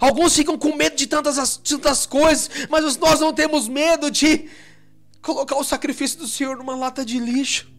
[0.00, 4.48] Alguns ficam com medo de tantas, tantas coisas, mas nós não temos medo de
[5.20, 7.70] colocar o sacrifício do Senhor numa lata de lixo.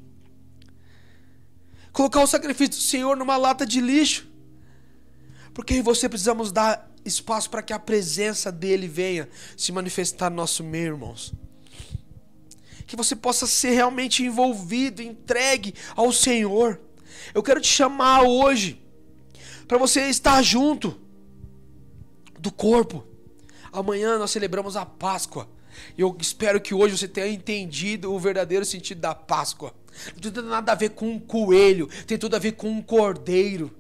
[1.92, 4.28] Colocar o sacrifício do Senhor numa lata de lixo.
[5.54, 10.64] Porque você precisamos dar espaço para que a presença dele venha se manifestar no nosso
[10.64, 11.34] meio, irmãos.
[12.88, 16.80] Que você possa ser realmente envolvido, entregue ao Senhor.
[17.34, 18.83] Eu quero te chamar hoje
[19.74, 20.96] para você estar junto
[22.40, 23.04] do corpo.
[23.72, 25.50] Amanhã nós celebramos a Páscoa.
[25.98, 29.74] Eu espero que hoje você tenha entendido o verdadeiro sentido da Páscoa.
[30.14, 33.76] Não tem nada a ver com um coelho, tem tudo a ver com um cordeiro.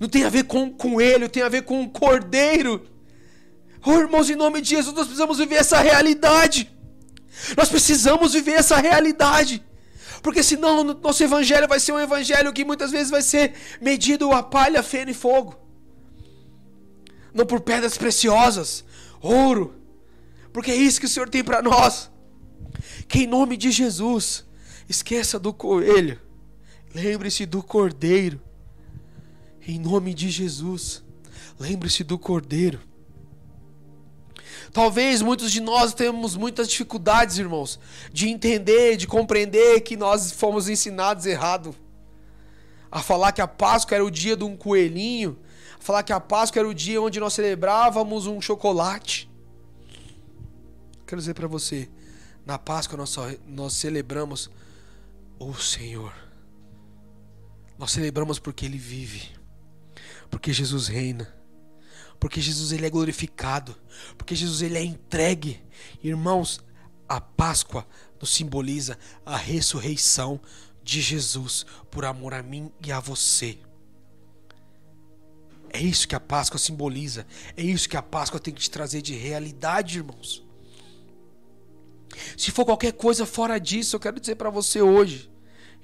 [0.00, 2.86] Não tem a ver com um coelho, tem a ver com um cordeiro.
[3.84, 6.74] Oh, irmãos, em nome de Jesus, nós precisamos viver essa realidade.
[7.54, 9.62] Nós precisamos viver essa realidade.
[10.22, 14.42] Porque senão nosso evangelho vai ser um evangelho que muitas vezes vai ser medido a
[14.42, 15.56] palha, feno e fogo.
[17.32, 18.84] Não por pedras preciosas,
[19.20, 19.74] ouro.
[20.52, 22.10] Porque é isso que o Senhor tem para nós.
[23.08, 24.44] Que em nome de Jesus,
[24.88, 26.20] esqueça do coelho.
[26.94, 28.40] Lembre-se do cordeiro.
[29.66, 31.02] Em nome de Jesus,
[31.58, 32.80] lembre-se do cordeiro.
[34.72, 37.80] Talvez muitos de nós temos muitas dificuldades, irmãos,
[38.12, 41.74] de entender, de compreender que nós fomos ensinados errado.
[42.90, 45.38] A falar que a Páscoa era o dia de um coelhinho,
[45.78, 49.28] a falar que a Páscoa era o dia onde nós celebrávamos um chocolate.
[51.06, 51.88] Quero dizer para você,
[52.46, 54.50] Na Páscoa nós, só, nós celebramos
[55.38, 56.12] o Senhor.
[57.78, 59.30] Nós celebramos porque Ele vive,
[60.30, 61.32] porque Jesus reina,
[62.20, 63.74] porque Jesus ele é glorificado,
[64.16, 65.60] porque Jesus ele é entregue.
[66.04, 66.60] Irmãos,
[67.08, 67.86] a Páscoa
[68.20, 70.38] nos simboliza a ressurreição
[70.84, 73.58] de Jesus por amor a mim e a você.
[75.72, 77.26] É isso que a Páscoa simboliza.
[77.56, 80.44] É isso que a Páscoa tem que te trazer de realidade, irmãos.
[82.36, 85.30] Se for qualquer coisa fora disso, eu quero dizer para você hoje,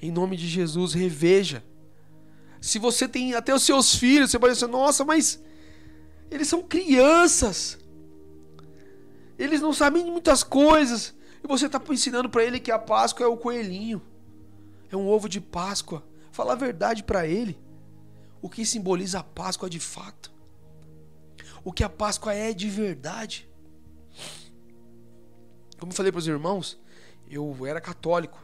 [0.03, 1.65] em nome de Jesus, reveja.
[2.61, 5.41] Se você tem até os seus filhos, você pode dizer, nossa, mas
[6.31, 7.79] eles são crianças.
[9.39, 11.15] Eles não sabem muitas coisas.
[11.43, 14.03] E você está ensinando para ele que a Páscoa é o coelhinho.
[14.91, 16.07] É um ovo de Páscoa.
[16.33, 17.59] Fala a verdade para ele.
[18.41, 20.33] O que simboliza a Páscoa de fato.
[21.65, 23.49] O que a Páscoa é de verdade.
[25.79, 26.79] Como eu falei para os irmãos,
[27.29, 28.39] eu era católico.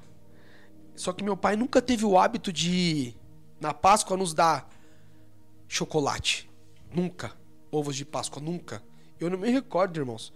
[0.94, 3.14] Só que meu pai nunca teve o hábito de,
[3.60, 4.68] na Páscoa, nos dar
[5.66, 6.50] chocolate.
[6.92, 7.41] Nunca.
[7.72, 8.82] Ovos de Páscoa, nunca.
[9.18, 10.32] Eu não me recordo, irmãos.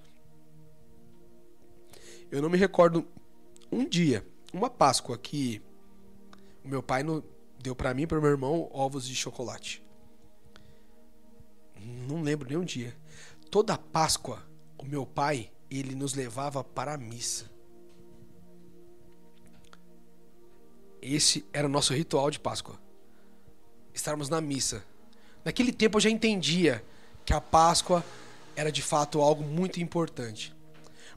[2.30, 3.06] Eu não me recordo
[3.70, 5.62] um dia, uma Páscoa que
[6.64, 7.22] o meu pai no,
[7.60, 9.82] deu para mim e para meu irmão ovos de chocolate.
[12.08, 12.96] Não lembro nem um dia.
[13.50, 14.42] Toda Páscoa,
[14.78, 17.50] o meu pai, ele nos levava para a missa.
[21.00, 22.80] Esse era o nosso ritual de Páscoa.
[23.94, 24.84] Estarmos na missa.
[25.44, 26.84] Naquele tempo eu já entendia
[27.26, 28.04] que a Páscoa
[28.54, 30.54] era de fato algo muito importante.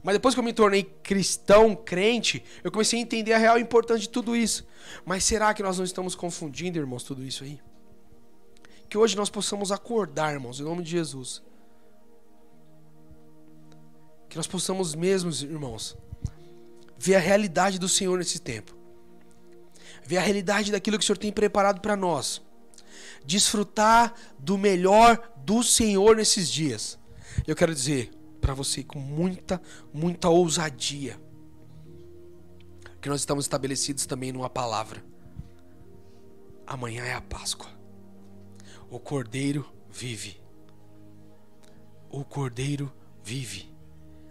[0.02, 4.02] Mas depois que eu me tornei cristão, crente, eu comecei a entender a real importância
[4.02, 4.66] de tudo isso.
[5.04, 7.60] Mas será que nós não estamos confundindo, irmãos, tudo isso aí?
[8.88, 11.42] Que hoje nós possamos acordar, irmãos, em nome de Jesus.
[14.28, 15.96] Que nós possamos mesmo, irmãos,
[16.98, 18.74] ver a realidade do Senhor nesse tempo.
[20.04, 22.42] Ver a realidade daquilo que o Senhor tem preparado para nós.
[23.24, 26.98] Desfrutar do melhor do Senhor nesses dias.
[27.46, 28.10] Eu quero dizer,
[28.40, 29.60] para você com muita,
[29.92, 31.20] muita ousadia.
[33.00, 35.02] Que nós estamos estabelecidos também numa palavra.
[36.66, 37.68] Amanhã é a Páscoa.
[38.90, 40.40] O Cordeiro vive.
[42.10, 42.92] O Cordeiro
[43.22, 43.69] vive.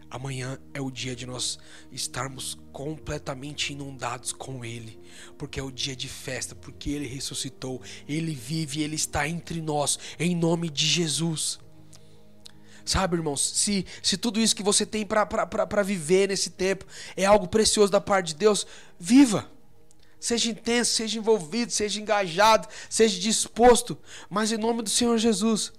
[0.09, 1.59] Amanhã é o dia de nós
[1.91, 4.99] estarmos completamente inundados com Ele,
[5.37, 9.99] porque é o dia de festa, porque Ele ressuscitou, Ele vive, Ele está entre nós,
[10.19, 11.59] em nome de Jesus.
[12.83, 17.47] Sabe, irmãos, se, se tudo isso que você tem para viver nesse tempo é algo
[17.47, 18.65] precioso da parte de Deus,
[18.99, 19.47] viva.
[20.19, 23.95] Seja intenso, seja envolvido, seja engajado, seja disposto,
[24.27, 25.71] mas em nome do Senhor Jesus,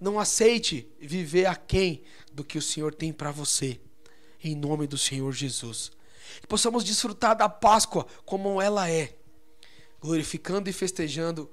[0.00, 2.02] não aceite viver aquém
[2.36, 3.80] do que o Senhor tem para você,
[4.44, 5.90] em nome do Senhor Jesus.
[6.40, 9.16] Que possamos desfrutar da Páscoa como ela é,
[9.98, 11.50] glorificando e festejando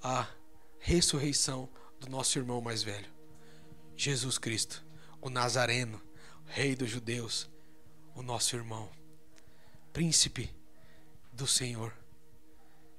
[0.00, 0.28] a
[0.78, 1.68] ressurreição
[1.98, 3.10] do nosso irmão mais velho.
[3.96, 4.84] Jesus Cristo,
[5.20, 6.00] o Nazareno,
[6.46, 7.50] Rei dos Judeus,
[8.14, 8.88] o nosso irmão,
[9.92, 10.54] Príncipe
[11.32, 11.92] do Senhor,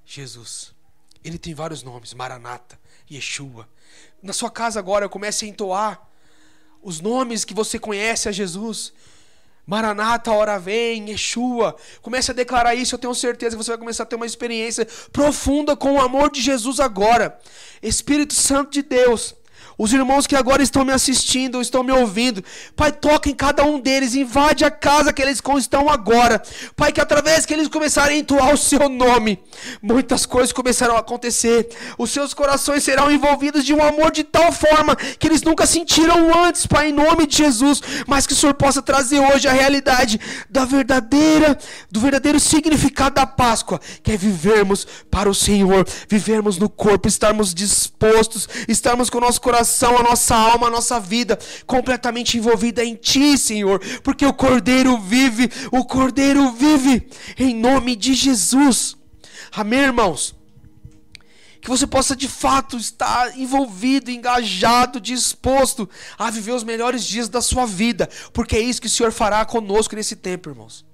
[0.05, 0.76] Jesus.
[1.24, 2.78] Ele tem vários nomes: Maranata,
[3.09, 3.67] Yeshua.
[4.21, 6.12] Na sua casa agora, comece a entoar
[6.84, 8.93] os nomes que você conhece a Jesus.
[9.65, 11.75] Maranata, hora vem, Yeshua.
[12.01, 14.86] Comece a declarar isso, eu tenho certeza que você vai começar a ter uma experiência
[15.11, 17.39] profunda com o amor de Jesus agora.
[17.81, 19.34] Espírito Santo de Deus,
[19.78, 22.43] os irmãos que agora estão me assistindo, estão me ouvindo,
[22.76, 26.41] Pai, toca em cada um deles, invade a casa que eles estão agora.
[26.76, 29.39] Pai, que através que eles começarem a entoar o seu nome,
[29.82, 31.69] muitas coisas começarão a acontecer.
[31.97, 36.43] Os seus corações serão envolvidos de um amor de tal forma que eles nunca sentiram
[36.43, 37.82] antes, Pai, em nome de Jesus.
[38.07, 40.19] Mas que o Senhor possa trazer hoje a realidade
[40.49, 41.57] da verdadeira,
[41.91, 47.53] do verdadeiro significado da Páscoa, que é vivermos para o Senhor, vivermos no corpo, estarmos
[47.53, 52.84] dispostos, estarmos com o nosso coração coração, a nossa alma, a nossa vida completamente envolvida
[52.84, 57.07] em Ti, Senhor, porque o Cordeiro vive, o Cordeiro vive,
[57.38, 58.97] em nome de Jesus.
[59.51, 60.36] Amém, irmãos?
[61.61, 67.41] Que você possa de fato estar envolvido, engajado, disposto a viver os melhores dias da
[67.41, 70.86] sua vida, porque é isso que o Senhor fará conosco nesse tempo, irmãos.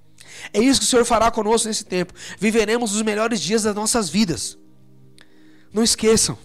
[0.54, 2.14] É isso que o Senhor fará conosco nesse tempo.
[2.40, 4.60] Viveremos os melhores dias das nossas vidas.
[5.74, 6.38] Não esqueçam.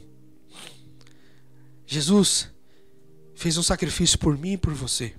[1.86, 2.50] Jesus
[3.34, 5.14] fez um sacrifício por mim e por você.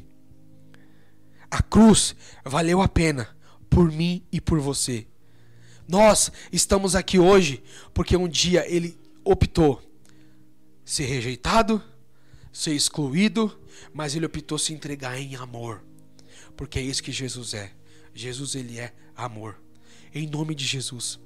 [1.49, 3.36] A cruz valeu a pena
[3.70, 5.07] por mim e por você.
[5.88, 7.63] Nós estamos aqui hoje
[7.93, 9.82] porque um dia ele optou
[10.84, 11.84] ser rejeitado,
[12.51, 13.59] ser excluído,
[13.93, 15.84] mas ele optou se entregar em amor.
[16.55, 17.72] Porque é isso que Jesus é.
[18.13, 19.59] Jesus ele é amor.
[20.13, 21.20] Em nome de Jesus,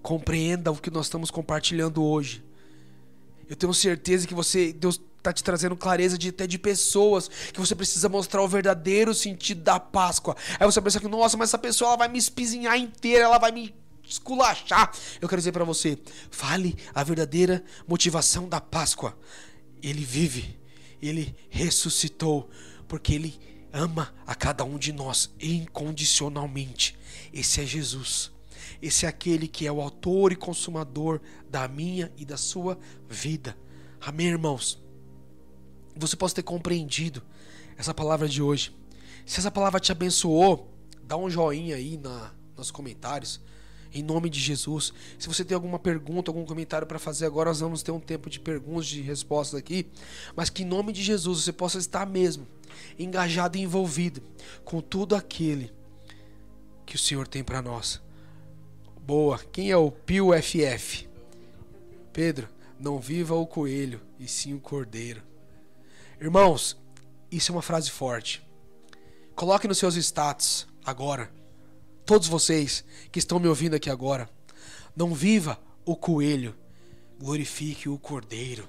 [0.00, 2.44] compreenda o que nós estamos compartilhando hoje.
[3.48, 7.60] Eu tenho certeza que você, Deus está te trazendo clareza de até de pessoas que
[7.60, 10.36] você precisa mostrar o verdadeiro sentido da Páscoa.
[10.58, 13.52] Aí você pensa que, nossa, mas essa pessoa ela vai me espizinhar inteira, ela vai
[13.52, 13.74] me
[14.04, 14.92] esculachar.
[15.20, 15.98] Eu quero dizer para você,
[16.30, 19.16] fale a verdadeira motivação da Páscoa.
[19.82, 20.58] Ele vive,
[21.00, 22.48] ele ressuscitou,
[22.86, 23.38] porque ele
[23.72, 26.98] ama a cada um de nós incondicionalmente.
[27.32, 28.32] Esse é Jesus.
[28.80, 31.20] Esse é aquele que é o autor e consumador
[31.50, 33.56] da minha e da sua vida.
[34.00, 34.80] Amém, irmãos?
[35.96, 37.22] Você possa ter compreendido
[37.76, 38.74] essa palavra de hoje.
[39.26, 40.72] Se essa palavra te abençoou,
[41.02, 43.40] dá um joinha aí na, nos comentários.
[43.92, 44.92] Em nome de Jesus.
[45.18, 48.28] Se você tem alguma pergunta, algum comentário para fazer agora, nós vamos ter um tempo
[48.28, 49.86] de perguntas, de respostas aqui.
[50.36, 52.46] Mas que em nome de Jesus você possa estar mesmo
[52.98, 54.22] engajado e envolvido
[54.64, 55.72] com tudo aquele
[56.84, 58.00] que o Senhor tem para nós.
[59.08, 59.38] Boa.
[59.50, 61.08] Quem é o Pio FF?
[62.12, 62.46] Pedro,
[62.78, 65.22] não viva o coelho, e sim o cordeiro.
[66.20, 66.76] Irmãos,
[67.32, 68.46] isso é uma frase forte.
[69.34, 71.32] Coloque nos seus status agora.
[72.04, 74.28] Todos vocês que estão me ouvindo aqui agora.
[74.94, 76.54] Não viva o coelho,
[77.18, 78.68] glorifique o cordeiro.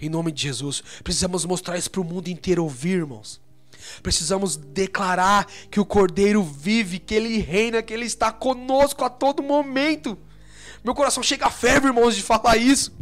[0.00, 3.38] Em nome de Jesus, precisamos mostrar isso para o mundo inteiro ouvir, irmãos.
[4.02, 9.42] Precisamos declarar que o Cordeiro vive, que ele reina, que ele está conosco a todo
[9.42, 10.18] momento.
[10.82, 12.92] Meu coração chega a ferve, irmãos, de falar isso.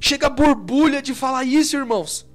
[0.00, 2.26] Chega a borbulha de falar isso, irmãos.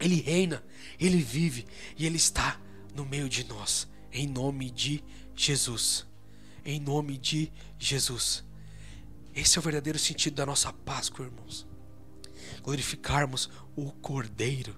[0.00, 0.62] Ele reina,
[0.98, 1.66] ele vive
[1.96, 2.58] e ele está
[2.94, 3.88] no meio de nós.
[4.12, 5.02] Em nome de
[5.34, 6.06] Jesus.
[6.64, 8.44] Em nome de Jesus.
[9.34, 11.66] Esse é o verdadeiro sentido da nossa Páscoa, irmãos.
[12.62, 14.76] Glorificarmos o Cordeiro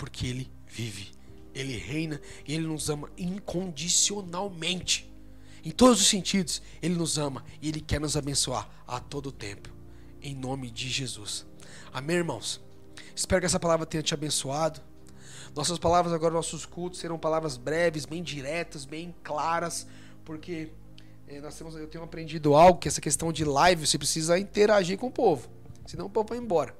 [0.00, 1.10] porque Ele vive,
[1.54, 5.12] Ele reina e Ele nos ama incondicionalmente.
[5.62, 9.68] Em todos os sentidos, Ele nos ama e Ele quer nos abençoar a todo tempo.
[10.22, 11.44] Em nome de Jesus.
[11.92, 12.62] Amém, irmãos?
[13.14, 14.80] Espero que essa palavra tenha te abençoado.
[15.54, 19.86] Nossas palavras agora, nossos cultos serão palavras breves, bem diretas, bem claras,
[20.24, 20.72] porque
[21.28, 24.96] é, nós temos, eu tenho aprendido algo que essa questão de live você precisa interagir
[24.96, 25.50] com o povo,
[25.84, 26.74] senão o povo vai embora.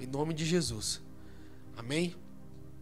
[0.00, 1.00] Em nome de Jesus.
[1.76, 2.14] Amém?